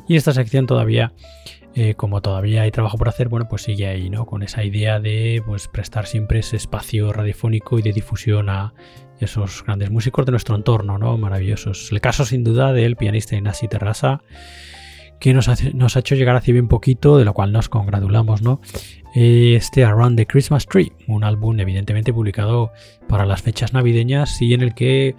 [0.08, 1.12] Y esta sección todavía,
[1.74, 4.26] eh, como todavía hay trabajo por hacer, bueno, pues sigue ahí, ¿no?
[4.26, 8.74] Con esa idea de pues, prestar siempre ese espacio radiofónico y de difusión a
[9.20, 11.16] esos grandes músicos de nuestro entorno, ¿no?
[11.16, 11.90] Maravillosos.
[11.92, 14.22] El caso sin duda del pianista Inasi Terrasa
[15.22, 18.60] que nos ha, hecho llegar hace bien poquito, de lo cual nos congratulamos, ¿no?
[19.14, 22.72] Este Around the Christmas Tree, un álbum evidentemente publicado
[23.08, 25.14] para las fechas navideñas y en el que,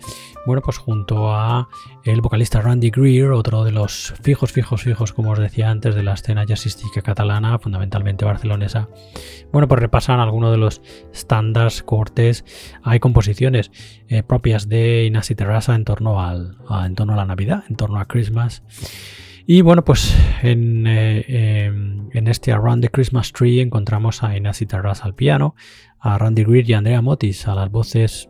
[0.45, 1.69] bueno, pues junto a
[2.03, 6.03] el vocalista Randy Greer, otro de los fijos, fijos, fijos, como os decía antes, de
[6.03, 8.89] la escena jazzística catalana, fundamentalmente barcelonesa,
[9.53, 10.81] bueno, pues repasan algunos de los
[11.13, 12.43] estándares, cortes,
[12.83, 13.71] hay composiciones
[14.09, 18.01] eh, propias de Inasi Terrasa en torno, al, en torno a la Navidad, en torno
[18.01, 18.63] a Christmas.
[19.45, 24.65] Y bueno, pues en, eh, em, en, este Around the Christmas Tree encontramos a Inasi
[24.65, 25.55] Tarras al piano,
[25.99, 28.29] a Randy Greer y Andrea Motis a las voces,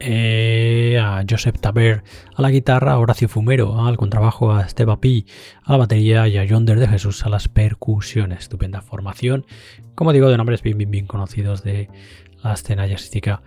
[0.00, 2.02] eh, a Joseph Taber
[2.34, 5.26] a la guitarra, a Horacio Fumero al contrabajo, a Esteba Pi
[5.62, 8.40] a la batería y a Yonder de Jesús a las percusiones.
[8.40, 9.46] Estupenda formación,
[9.94, 11.88] como digo, de nombres bien, bien, bien conocidos de
[12.42, 13.42] la escena jazzística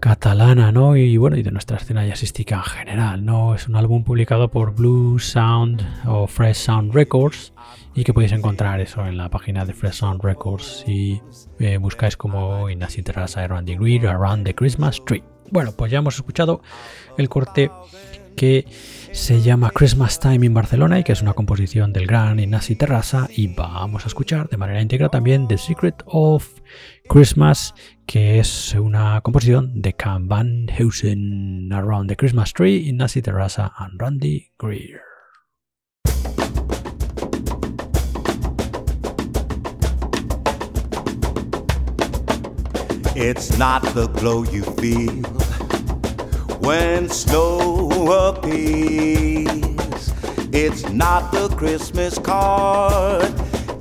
[0.00, 0.96] catalana, ¿no?
[0.96, 3.54] Y bueno, y de nuestra escena jazzística en general, ¿no?
[3.54, 7.52] Es un álbum publicado por Blue Sound o Fresh Sound Records
[7.94, 11.20] y que podéis encontrar eso en la página de Fresh Sound Records si
[11.58, 15.24] eh, buscáis como Ignacio Terrasa Around the Grid Around the Christmas Tree.
[15.50, 16.60] Bueno, pues ya hemos escuchado
[17.16, 17.70] el corte
[18.36, 18.66] que
[19.12, 23.28] se llama Christmas Time in Barcelona y que es una composición del gran Ignasi Terrasa
[23.34, 26.46] y vamos a escuchar de manera íntegra también The Secret of
[27.08, 27.74] Christmas
[28.06, 34.00] que es una composición de Can Van Heusen Around the Christmas Tree, Ignasi Terrasa and
[34.00, 35.02] Randy Greer.
[43.18, 45.22] It's not the glow you feel
[46.60, 47.88] when snow
[48.28, 50.12] appears.
[50.52, 53.32] It's not the Christmas card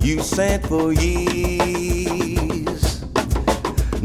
[0.01, 1.54] you sent for years.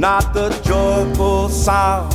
[0.01, 2.15] Not the joyful sound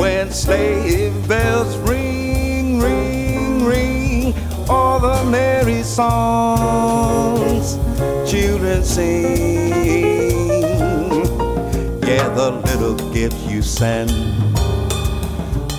[0.00, 4.34] when sleigh bells ring, ring, ring.
[4.68, 7.78] All the merry songs
[8.28, 9.70] children sing.
[12.08, 14.10] Yeah, the little gift you send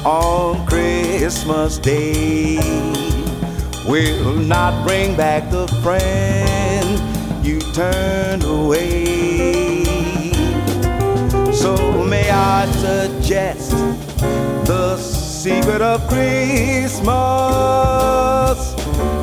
[0.05, 2.55] on Christmas Day
[3.85, 9.10] will not bring back the friend you turned away.
[11.61, 13.69] So may I suggest
[14.65, 17.11] the secret of Christmas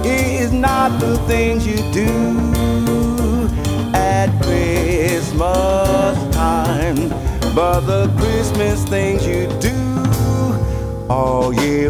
[0.07, 3.51] is not the things you do
[3.93, 7.09] at Christmas time,
[7.57, 9.75] but the Christmas things you do
[11.11, 11.88] all year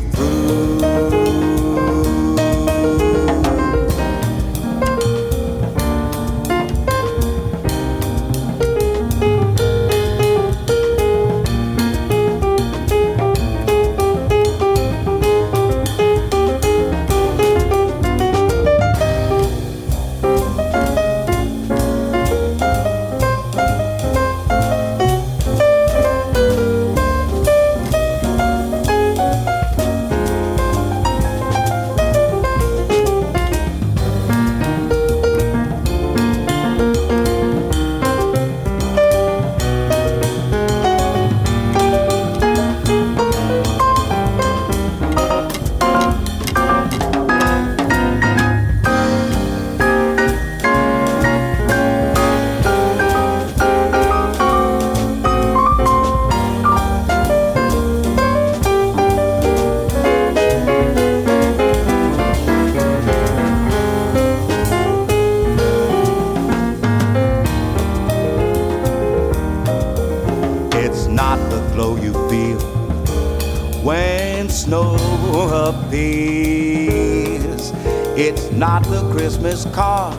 [78.59, 80.17] Christmas card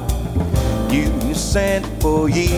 [0.89, 2.55] you sent for years.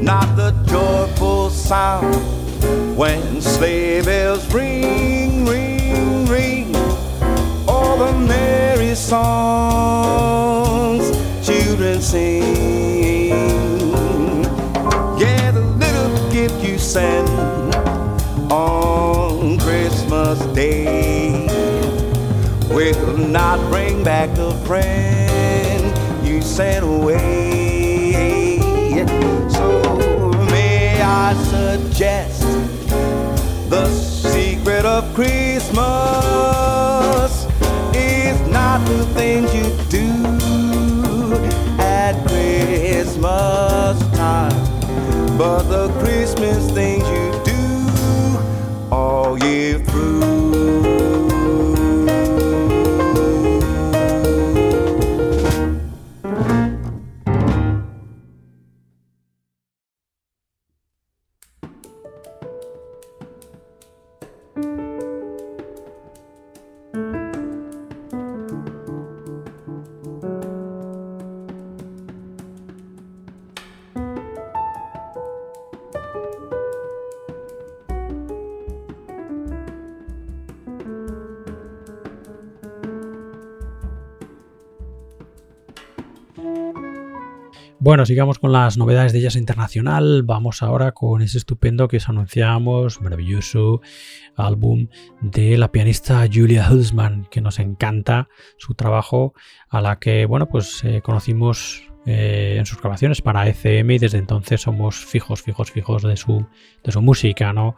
[0.00, 2.16] Not the joyful sound
[2.96, 6.74] when sleigh bells ring, ring, ring.
[7.68, 10.40] All the merry songs
[11.46, 12.42] children sing.
[15.18, 17.28] Yeah, the little gift you send
[18.50, 21.19] on Christmas Day
[23.10, 28.58] will not bring back the friend you sent away.
[29.48, 32.42] So may I suggest
[33.68, 35.78] the secret of Christmas
[37.94, 40.24] is not the things you do
[41.80, 44.66] at Christmas time,
[45.36, 47.29] but the Christmas things you
[87.90, 90.22] Bueno, sigamos con las novedades de Jazz Internacional.
[90.22, 93.80] Vamos ahora con ese estupendo que os anunciamos, maravilloso
[94.36, 94.86] álbum
[95.20, 98.28] de la pianista Julia Hulsman, que nos encanta
[98.58, 99.34] su trabajo,
[99.68, 104.18] a la que, bueno, pues eh, conocimos eh, en sus grabaciones para ECM y desde
[104.18, 106.46] entonces somos fijos, fijos, fijos de su,
[106.82, 107.76] de su música, ¿no?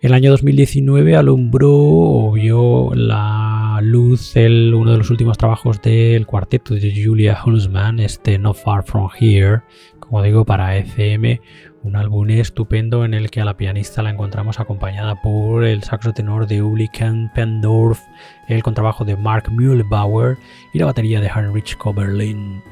[0.00, 6.26] El año 2019 alumbró o vio la luz el, uno de los últimos trabajos del
[6.26, 9.62] cuarteto de Julia Hulsman, este No Far From Here,
[10.00, 11.40] como digo, para ECM,
[11.82, 16.12] un álbum estupendo en el que a la pianista la encontramos acompañada por el saxo
[16.12, 16.88] tenor de Uli
[17.34, 18.00] Pendorf,
[18.48, 20.38] el contrabajo de Mark Mühlbauer
[20.72, 22.62] y la batería de Heinrich Koberlin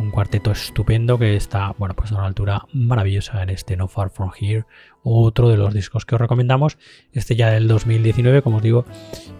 [0.00, 4.10] un cuarteto estupendo que está, bueno, pues a una altura maravillosa en este No Far
[4.10, 4.64] From Here,
[5.02, 6.78] otro de los discos que os recomendamos,
[7.12, 8.86] este ya del 2019, como os digo,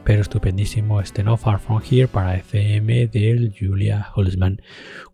[0.04, 4.60] pero estupendísimo este No Far From Here para FM del Julia Holzman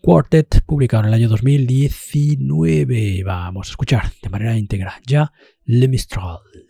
[0.01, 3.23] Quartet, publicado en el año 2019.
[3.25, 5.33] Vamos a escuchar de manera íntegra ya
[5.65, 6.66] Le Mistral.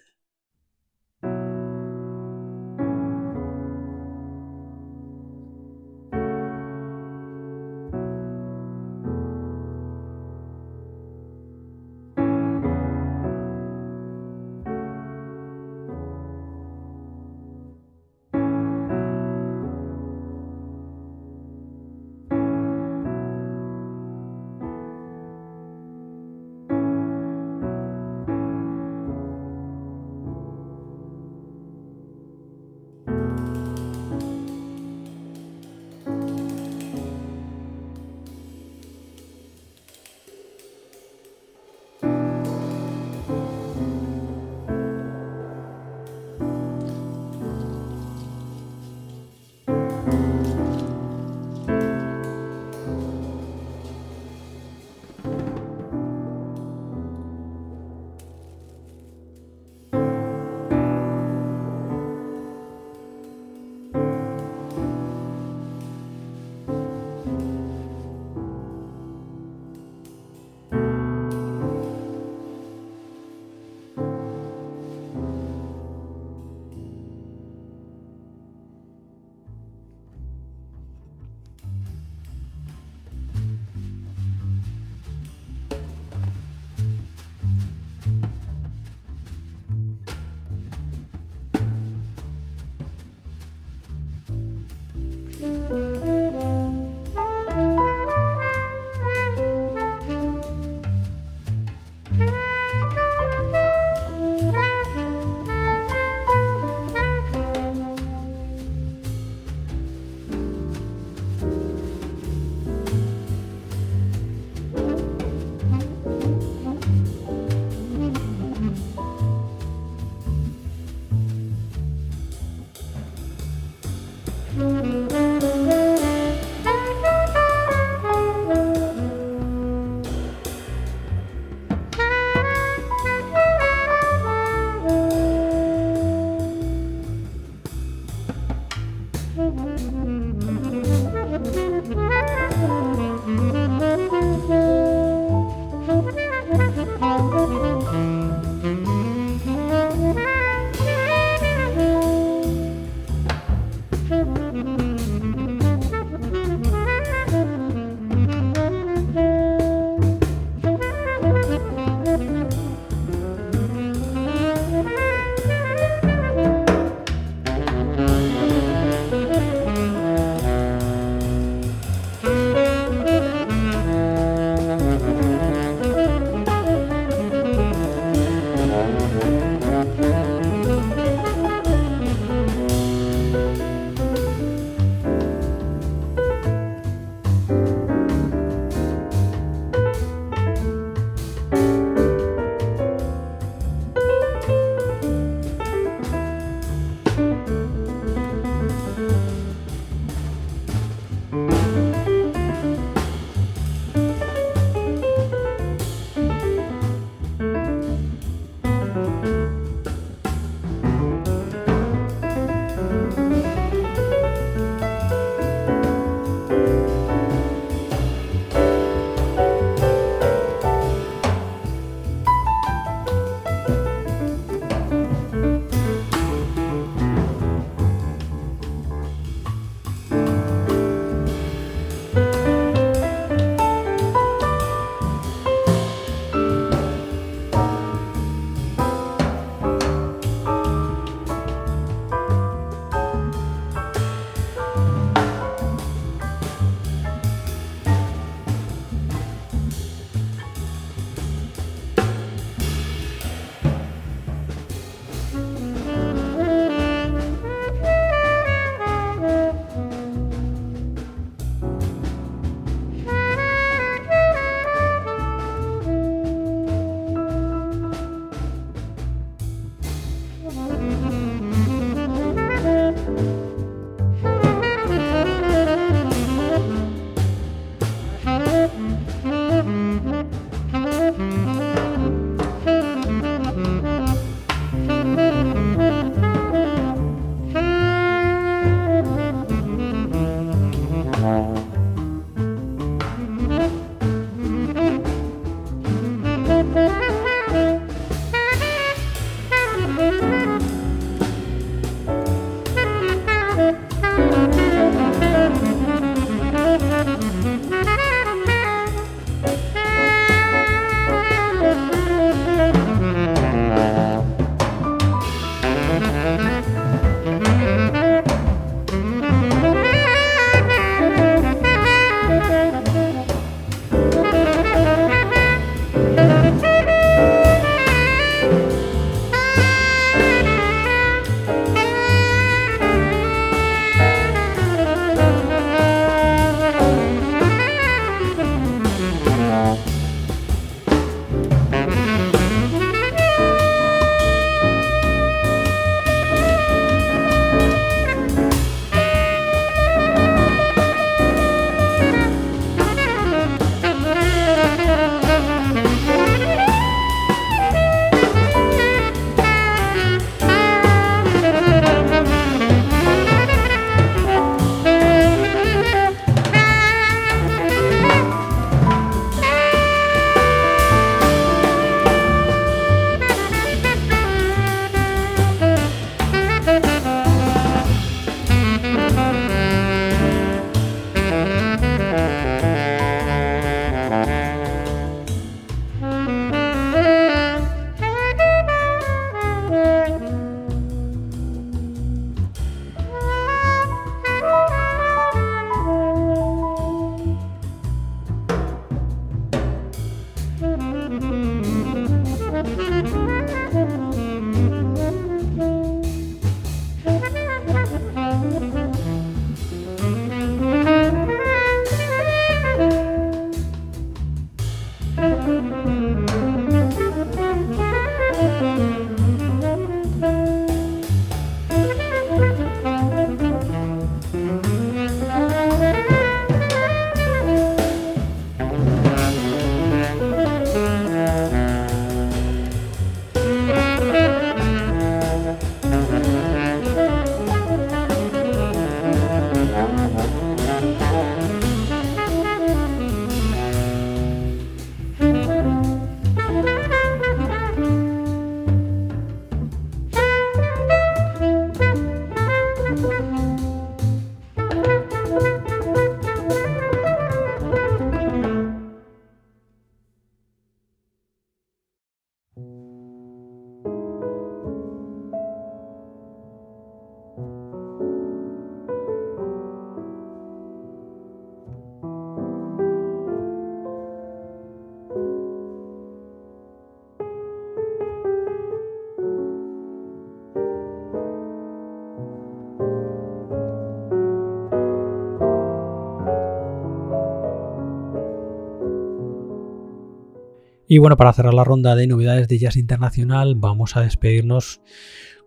[490.89, 494.81] Y bueno, para cerrar la ronda de novedades de jazz internacional, vamos a despedirnos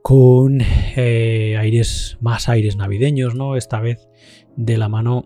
[0.01, 3.55] con eh, aires más aires navideños, ¿no?
[3.55, 4.09] Esta vez
[4.57, 5.25] de la mano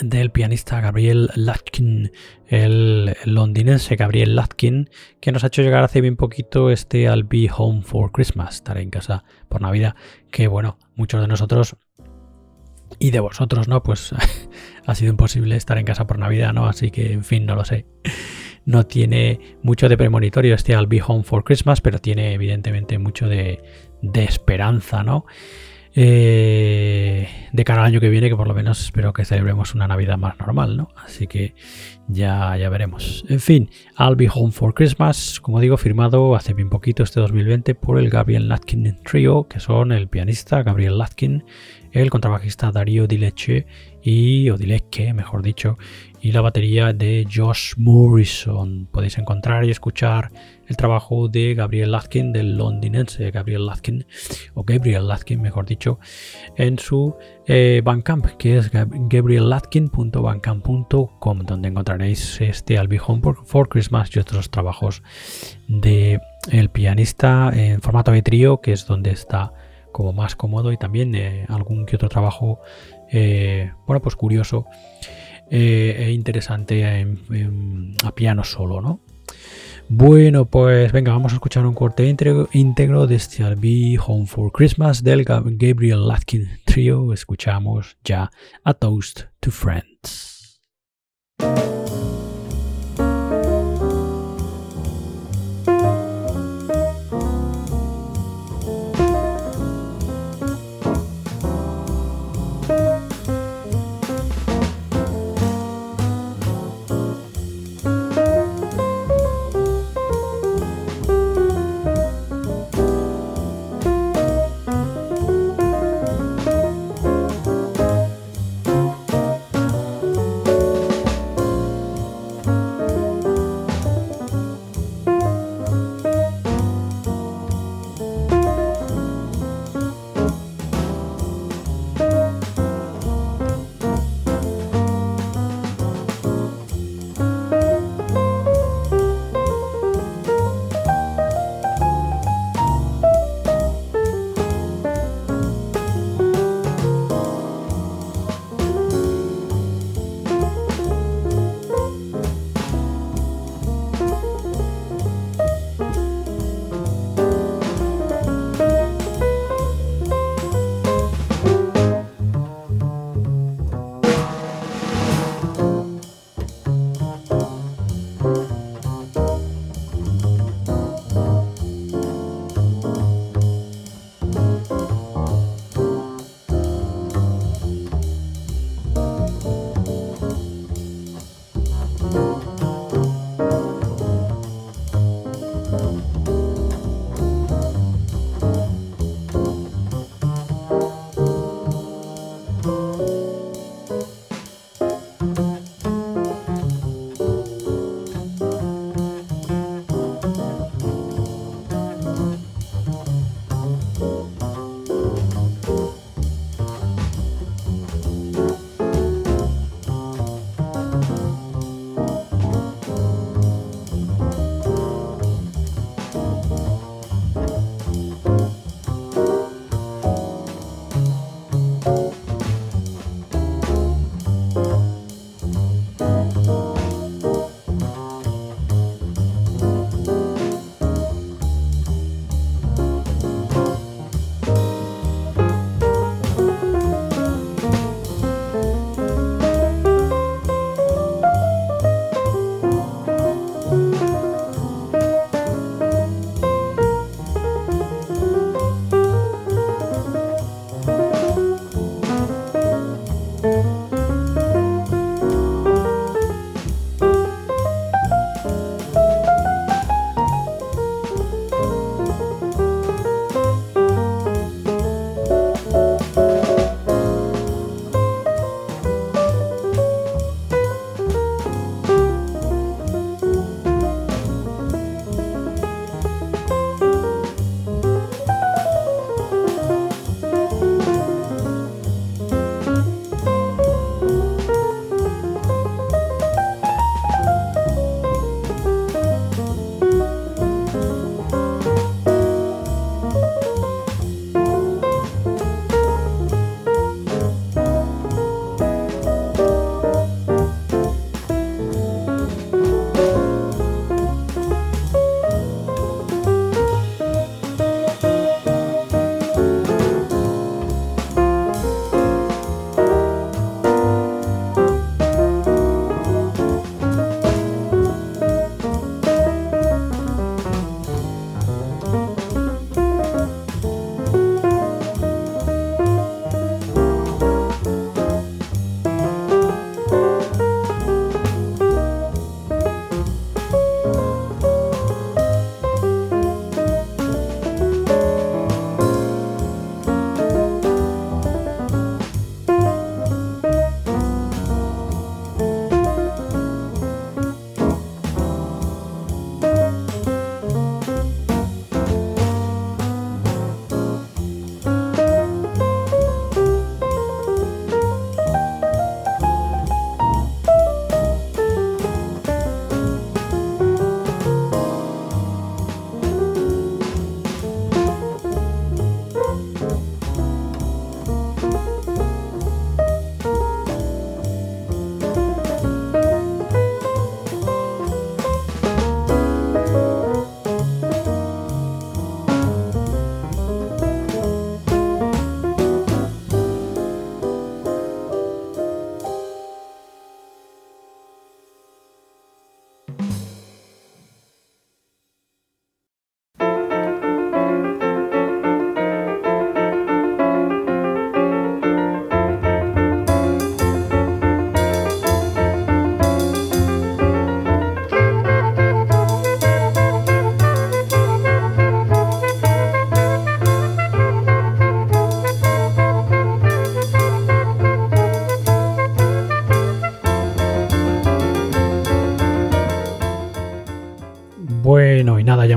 [0.00, 2.12] del pianista Gabriel Latkin,
[2.46, 4.90] el londinense Gabriel Latkin,
[5.20, 8.82] que nos ha hecho llegar hace bien poquito este I'll Be Home for Christmas, estaré
[8.82, 9.96] en casa por Navidad,
[10.30, 11.76] que bueno, muchos de nosotros
[13.00, 13.82] y de vosotros, ¿no?
[13.82, 14.14] Pues
[14.86, 16.68] ha sido imposible estar en casa por Navidad, ¿no?
[16.68, 17.86] Así que, en fin, no lo sé
[18.66, 23.28] no tiene mucho de premonitorio este I'll Be Home for Christmas, pero tiene evidentemente mucho
[23.28, 23.62] de,
[24.14, 25.26] esperanza, ¿no?
[25.96, 29.86] Eh, de cara al año que viene, que por lo menos espero que celebremos una
[29.86, 30.88] Navidad más normal, ¿no?
[30.96, 31.54] Así que
[32.08, 33.24] ya, ya veremos.
[33.28, 37.76] En fin, I'll Be Home for Christmas, como digo, firmado hace bien poquito, este 2020,
[37.76, 41.44] por el Gabriel Latkin Trio, que son el pianista Gabriel Latkin,
[41.92, 43.66] el contrabajista Darío Dileche
[44.02, 44.56] y, o
[45.14, 45.78] mejor dicho,
[46.24, 48.88] y la batería de Josh Morrison.
[48.90, 50.30] Podéis encontrar y escuchar
[50.66, 54.06] el trabajo de Gabriel Latkin, del londinense Gabriel Latkin,
[54.54, 55.98] o Gabriel Latkin, mejor dicho,
[56.56, 57.14] en su
[57.46, 57.82] eh,
[58.38, 62.88] que es gabriellatkin.bandcamp.com, donde encontraréis este I'll
[63.44, 65.02] for Christmas y otros trabajos
[65.68, 66.22] de
[66.72, 69.52] pianista en formato de trío, que es donde está
[69.92, 72.60] como más cómodo, y también eh, algún que otro trabajo,
[73.12, 74.64] eh, bueno, pues curioso
[75.50, 77.06] eh, interesante
[78.04, 79.00] a piano solo, ¿no?
[79.88, 85.24] Bueno, pues venga, vamos a escuchar un corte íntegro, de este Home for Christmas del
[85.24, 87.12] Gabriel Latkin Trio.
[87.12, 88.30] Escuchamos ya
[88.64, 90.60] A Toast to Friends.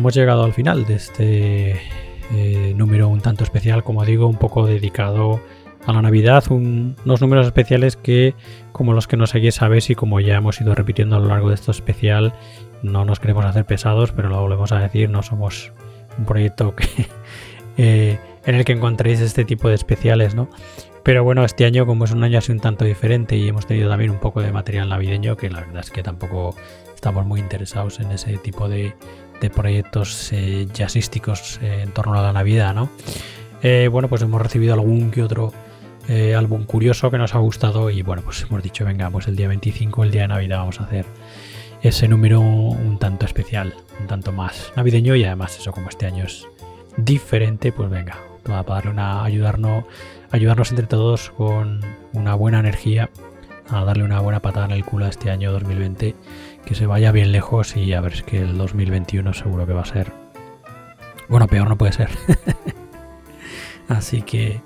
[0.08, 1.82] Hemos llegado al final de este
[2.32, 5.42] eh, número un tanto especial, como digo, un poco dedicado
[5.86, 8.34] a la Navidad, unos números especiales que,
[8.72, 11.50] como los que nos seguís, sabéis y como ya hemos ido repitiendo a lo largo
[11.50, 12.32] de esto especial,
[12.84, 15.74] no nos queremos hacer pesados, pero lo volvemos a decir, no somos
[16.18, 16.74] un proyecto
[17.78, 20.48] eh, en el que encontréis este tipo de especiales, ¿no?
[21.04, 23.90] Pero bueno, este año, como es un año así un tanto diferente y hemos tenido
[23.90, 26.56] también un poco de material navideño, que la verdad es que tampoco
[26.96, 28.94] estamos muy interesados en ese tipo de,
[29.54, 32.90] proyectos eh, jazzísticos eh, en torno a la Navidad, ¿no?
[33.62, 35.54] Eh, bueno, pues hemos recibido algún que otro
[36.38, 39.50] álbum curioso que nos ha gustado y bueno, pues hemos dicho, venga, pues el día
[39.50, 41.06] 25, el día de Navidad, vamos a hacer
[41.82, 46.24] ese número un tanto especial, un tanto más navideño y además eso como este año
[46.24, 46.48] es
[46.96, 49.84] diferente, pues venga, para darle una, ayudarnos,
[50.32, 51.82] ayudarnos entre todos con
[52.14, 53.10] una buena energía
[53.70, 56.16] a darle una buena patada en el culo a este año 2020
[56.68, 59.84] que se vaya bien lejos y a ver si que el 2021 seguro que va
[59.84, 60.12] a ser.
[61.30, 62.10] Bueno, peor no puede ser.
[63.88, 64.60] Así que,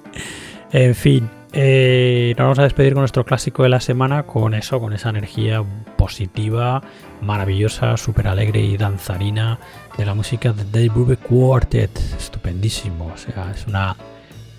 [0.71, 4.79] en fin, eh, nos vamos a despedir con nuestro clásico de la semana, con eso,
[4.79, 5.63] con esa energía
[5.95, 6.81] positiva,
[7.21, 9.59] maravillosa, súper alegre y danzarina
[9.95, 11.95] de la música de Dave Brubeck Quartet.
[12.17, 13.95] Estupendísimo, o sea, es una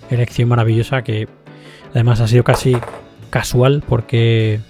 [0.09, 1.27] elección maravillosa que
[1.91, 2.77] además ha sido casi
[3.29, 4.61] casual porque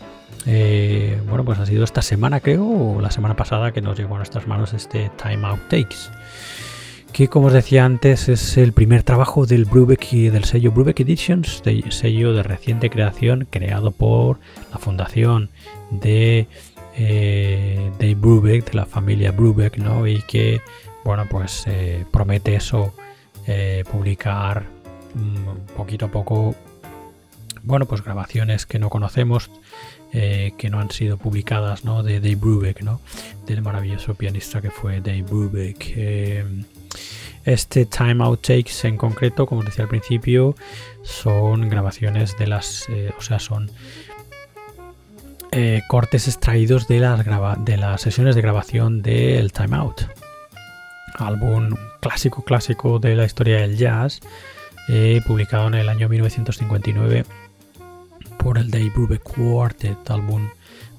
[0.45, 4.15] eh, bueno, pues ha sido esta semana, creo, o la semana pasada que nos llegó
[4.15, 6.11] a nuestras manos este Time Out Takes.
[7.13, 10.99] Que como os decía antes es el primer trabajo del Brubeck y del sello Brubeck
[11.01, 14.39] Editions, sello de reciente creación creado por
[14.71, 15.49] la fundación
[15.91, 16.47] de
[16.95, 20.07] eh, Dave Brubeck, de la familia Brubeck, ¿no?
[20.07, 20.61] Y que,
[21.05, 22.93] bueno, pues eh, promete eso,
[23.91, 24.63] publicar
[25.13, 26.55] mm, poquito a poco,
[27.61, 29.51] bueno, pues grabaciones que no conocemos,
[30.15, 32.03] eh, que no han sido publicadas ¿no?
[32.03, 33.01] de Dave Brubeck, ¿no?
[33.47, 35.93] del maravilloso pianista que fue Dave Brubeck.
[35.95, 36.45] Eh,
[37.45, 40.55] este Time Out Takes en concreto, como decía al principio,
[41.01, 43.71] son grabaciones de las, eh, o sea, son
[45.87, 47.25] cortes extraídos de las,
[47.65, 50.01] de las sesiones de grabación del Time Out,
[51.15, 54.19] álbum clásico clásico de la historia del jazz,
[55.27, 57.25] publicado en el año 1959
[58.33, 60.49] por el Dave Brubeck Quartet álbum,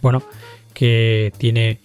[0.00, 0.22] bueno,
[0.72, 1.80] que tiene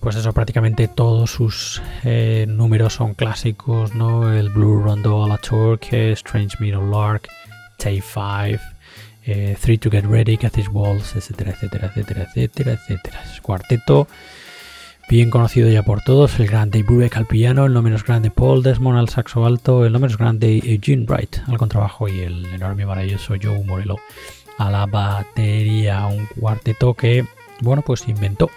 [0.00, 4.32] pues eso, prácticamente todos sus eh, números son clásicos, ¿no?
[4.32, 7.28] El Blue Rondo la Turk, Strange Middle Lark,
[7.76, 8.62] Tay 5,
[9.26, 13.22] eh, Three to Get Ready, Cathy Walls, etcétera, etcétera, etcétera, etcétera, etcétera.
[13.30, 14.08] Es cuarteto
[15.10, 18.62] bien conocido ya por todos, el grande Brubeck al piano, el no menos grande Paul
[18.62, 22.86] Desmond al saxo alto, el no menos grande Eugene Bright al contrabajo y el enorme
[22.86, 23.96] maravilloso Joe Morello
[24.60, 27.24] a la batería, un cuarteto que,
[27.62, 28.50] bueno, pues inventó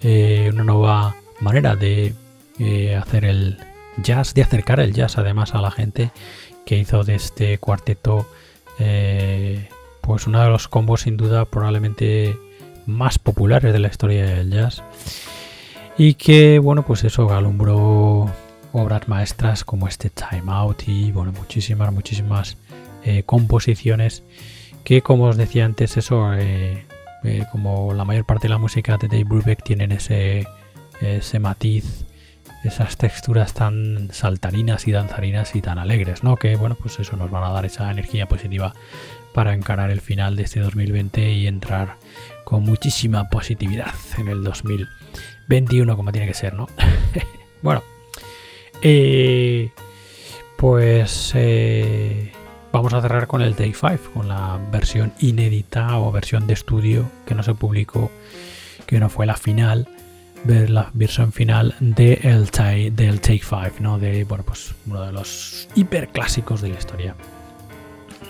[0.00, 2.14] eh, una nueva manera de
[2.58, 3.58] eh, hacer el
[3.98, 6.10] jazz, de acercar el jazz además a la gente,
[6.64, 8.26] que hizo de este cuarteto,
[8.78, 9.68] eh,
[10.00, 12.38] pues uno de los combos sin duda probablemente
[12.86, 14.82] más populares de la historia del jazz.
[15.98, 18.32] Y que, bueno, pues eso alumbró
[18.72, 22.56] obras maestras como este Time Out y, bueno, muchísimas, muchísimas
[23.26, 24.22] composiciones
[24.84, 26.84] que como os decía antes, eso, eh,
[27.24, 30.46] eh, como la mayor parte de la música de Dave Brubeck tienen ese,
[31.00, 32.04] ese matiz,
[32.64, 36.36] esas texturas tan saltarinas y danzarinas y tan alegres, ¿no?
[36.36, 38.74] Que bueno, pues eso nos van a dar esa energía positiva
[39.32, 41.96] para encarar el final de este 2020 y entrar
[42.44, 46.68] con muchísima positividad en el 2021 como tiene que ser, ¿no?
[47.62, 47.82] bueno,
[48.82, 49.70] eh,
[50.56, 51.34] pues
[52.74, 57.08] Vamos a cerrar con el Day 5, con la versión inédita o versión de estudio
[57.24, 58.10] que no se publicó,
[58.84, 59.86] que no fue la final,
[60.44, 62.50] la versión final de el
[62.96, 64.00] del Take 5, ¿no?
[64.00, 67.14] de bueno, pues uno de los hiperclásicos de la historia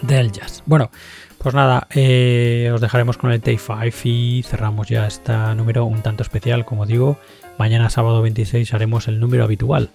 [0.02, 0.62] del jazz.
[0.66, 0.90] Bueno,
[1.38, 6.02] pues nada, eh, os dejaremos con el Take 5 y cerramos ya este número un
[6.02, 7.16] tanto especial, como digo.
[7.56, 9.88] Mañana sábado 26 haremos el número habitual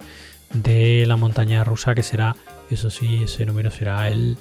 [0.52, 2.34] de la montaña rusa que será
[2.74, 4.36] eso sí, ese número será el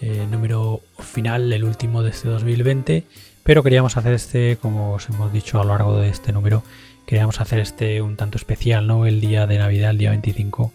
[0.00, 3.04] eh, número final, el último de este 2020.
[3.44, 6.62] Pero queríamos hacer este, como os hemos dicho a lo largo de este número,
[7.06, 9.06] queríamos hacer este un tanto especial, ¿no?
[9.06, 10.72] El día de Navidad, el día 25.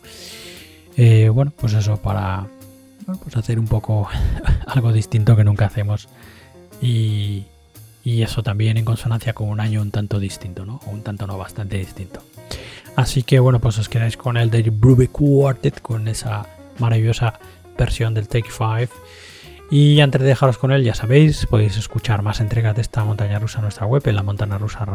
[0.98, 2.48] Eh, bueno, pues eso, para
[3.24, 4.10] pues hacer un poco
[4.66, 6.10] algo distinto que nunca hacemos.
[6.82, 7.46] Y,
[8.04, 10.80] y eso también en consonancia con un año un tanto distinto, ¿no?
[10.88, 12.22] O un tanto no bastante distinto.
[12.96, 16.48] Así que bueno, pues os quedáis con el de Brubeck Quartet, con esa
[16.80, 17.40] maravillosa
[17.78, 18.94] versión del Take 5.
[19.70, 23.38] Y antes de dejaros con él, ya sabéis, podéis escuchar más entregas de esta montaña
[23.38, 24.86] rusa en nuestra web, en la montana rusa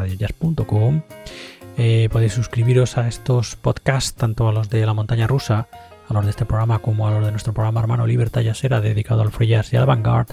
[1.78, 5.68] eh, podéis suscribiros a estos podcasts, tanto a los de la montaña rusa,
[6.08, 9.22] a los de este programa, como a los de nuestro programa hermano Libertad Yasera, dedicado
[9.22, 10.28] al free jazz y al vanguard,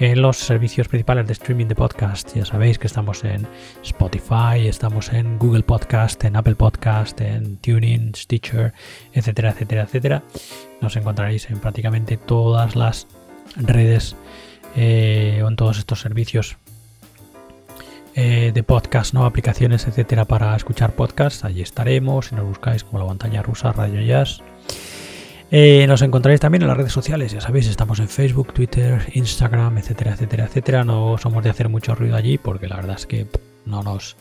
[0.00, 2.34] en los servicios principales de streaming de podcast.
[2.34, 3.46] Ya sabéis que estamos en
[3.84, 8.72] Spotify, estamos en Google Podcast, en Apple Podcast, en Tuning, Stitcher,
[9.12, 10.22] etcétera, etcétera, etcétera.
[10.80, 13.06] Nos encontraréis en prácticamente todas las
[13.56, 14.16] redes
[14.74, 16.56] eh, o en todos estos servicios
[18.14, 19.26] eh, de podcast, ¿no?
[19.26, 21.44] aplicaciones, etcétera, para escuchar podcast.
[21.44, 22.28] Allí estaremos.
[22.28, 24.42] Si nos buscáis como la montaña rusa, Radio Jazz.
[25.52, 29.78] Eh, nos encontraréis también en las redes sociales, ya sabéis, estamos en Facebook, Twitter, Instagram,
[29.78, 30.84] etcétera, etcétera, etcétera.
[30.84, 33.26] No somos de hacer mucho ruido allí porque la verdad es que
[33.66, 34.16] no nos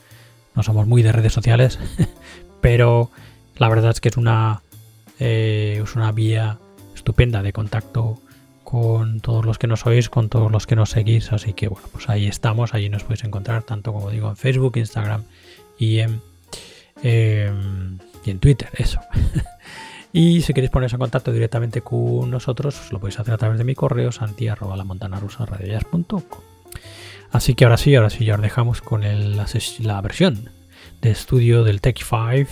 [0.55, 1.77] no somos muy de redes sociales,
[2.61, 3.11] pero
[3.57, 4.63] la verdad es que es una
[5.19, 6.57] eh, es una vía
[6.95, 8.19] estupenda de contacto
[8.63, 11.31] con todos los que nos oís, con todos los que nos seguís.
[11.31, 14.77] Así que bueno, pues ahí estamos, allí nos podéis encontrar, tanto como digo, en Facebook,
[14.77, 15.23] Instagram
[15.77, 16.21] y en,
[17.03, 18.99] em, y en Twitter, eso.
[20.11, 23.57] y si queréis poneros en contacto directamente con nosotros, os lo podéis hacer a través
[23.57, 25.45] de mi correo, santi arroba la montana rusa
[27.31, 30.49] Así que ahora sí, ahora sí, ya os dejamos con la, versión
[31.01, 32.49] de estudio del Tech 5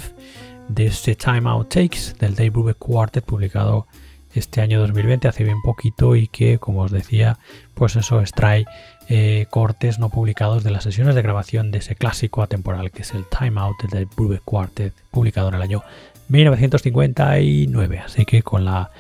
[0.70, 3.88] de este Time Out Takes del Dave Brubeck Quartet publicado
[4.34, 7.40] este año 2020, hace bien poquito, y que, como os decía,
[7.74, 8.66] pues eso extrae
[9.10, 13.14] eh, cortes no publicados de las sesiones de grabación de ese clásico atemporal que es
[13.14, 15.82] el Time Out del Brubeck Quartet, publicado en el año
[16.28, 18.00] 1959.
[18.00, 18.92] Así que con la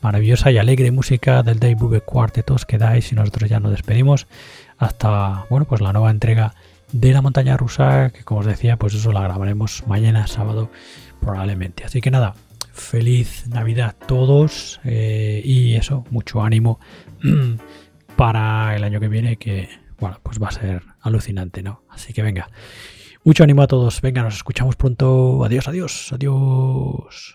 [0.00, 4.26] maravillosa y alegre música del Dave Brubeck Quartet os quedáis y nosotros ya nos despedimos
[4.78, 6.54] hasta bueno pues la nueva entrega
[6.92, 10.70] de la montaña rusa que como os decía pues eso la grabaremos mañana sábado
[11.20, 12.36] probablemente así que nada
[12.78, 16.80] feliz Navidad a todos eh, y eso, mucho ánimo
[18.16, 19.68] para el año que viene que,
[19.98, 21.82] bueno, pues va a ser alucinante, ¿no?
[21.90, 22.48] Así que venga,
[23.28, 24.00] mucho ánimo a todos.
[24.00, 25.44] Venga, nos escuchamos pronto.
[25.44, 27.34] Adiós, adiós, adiós.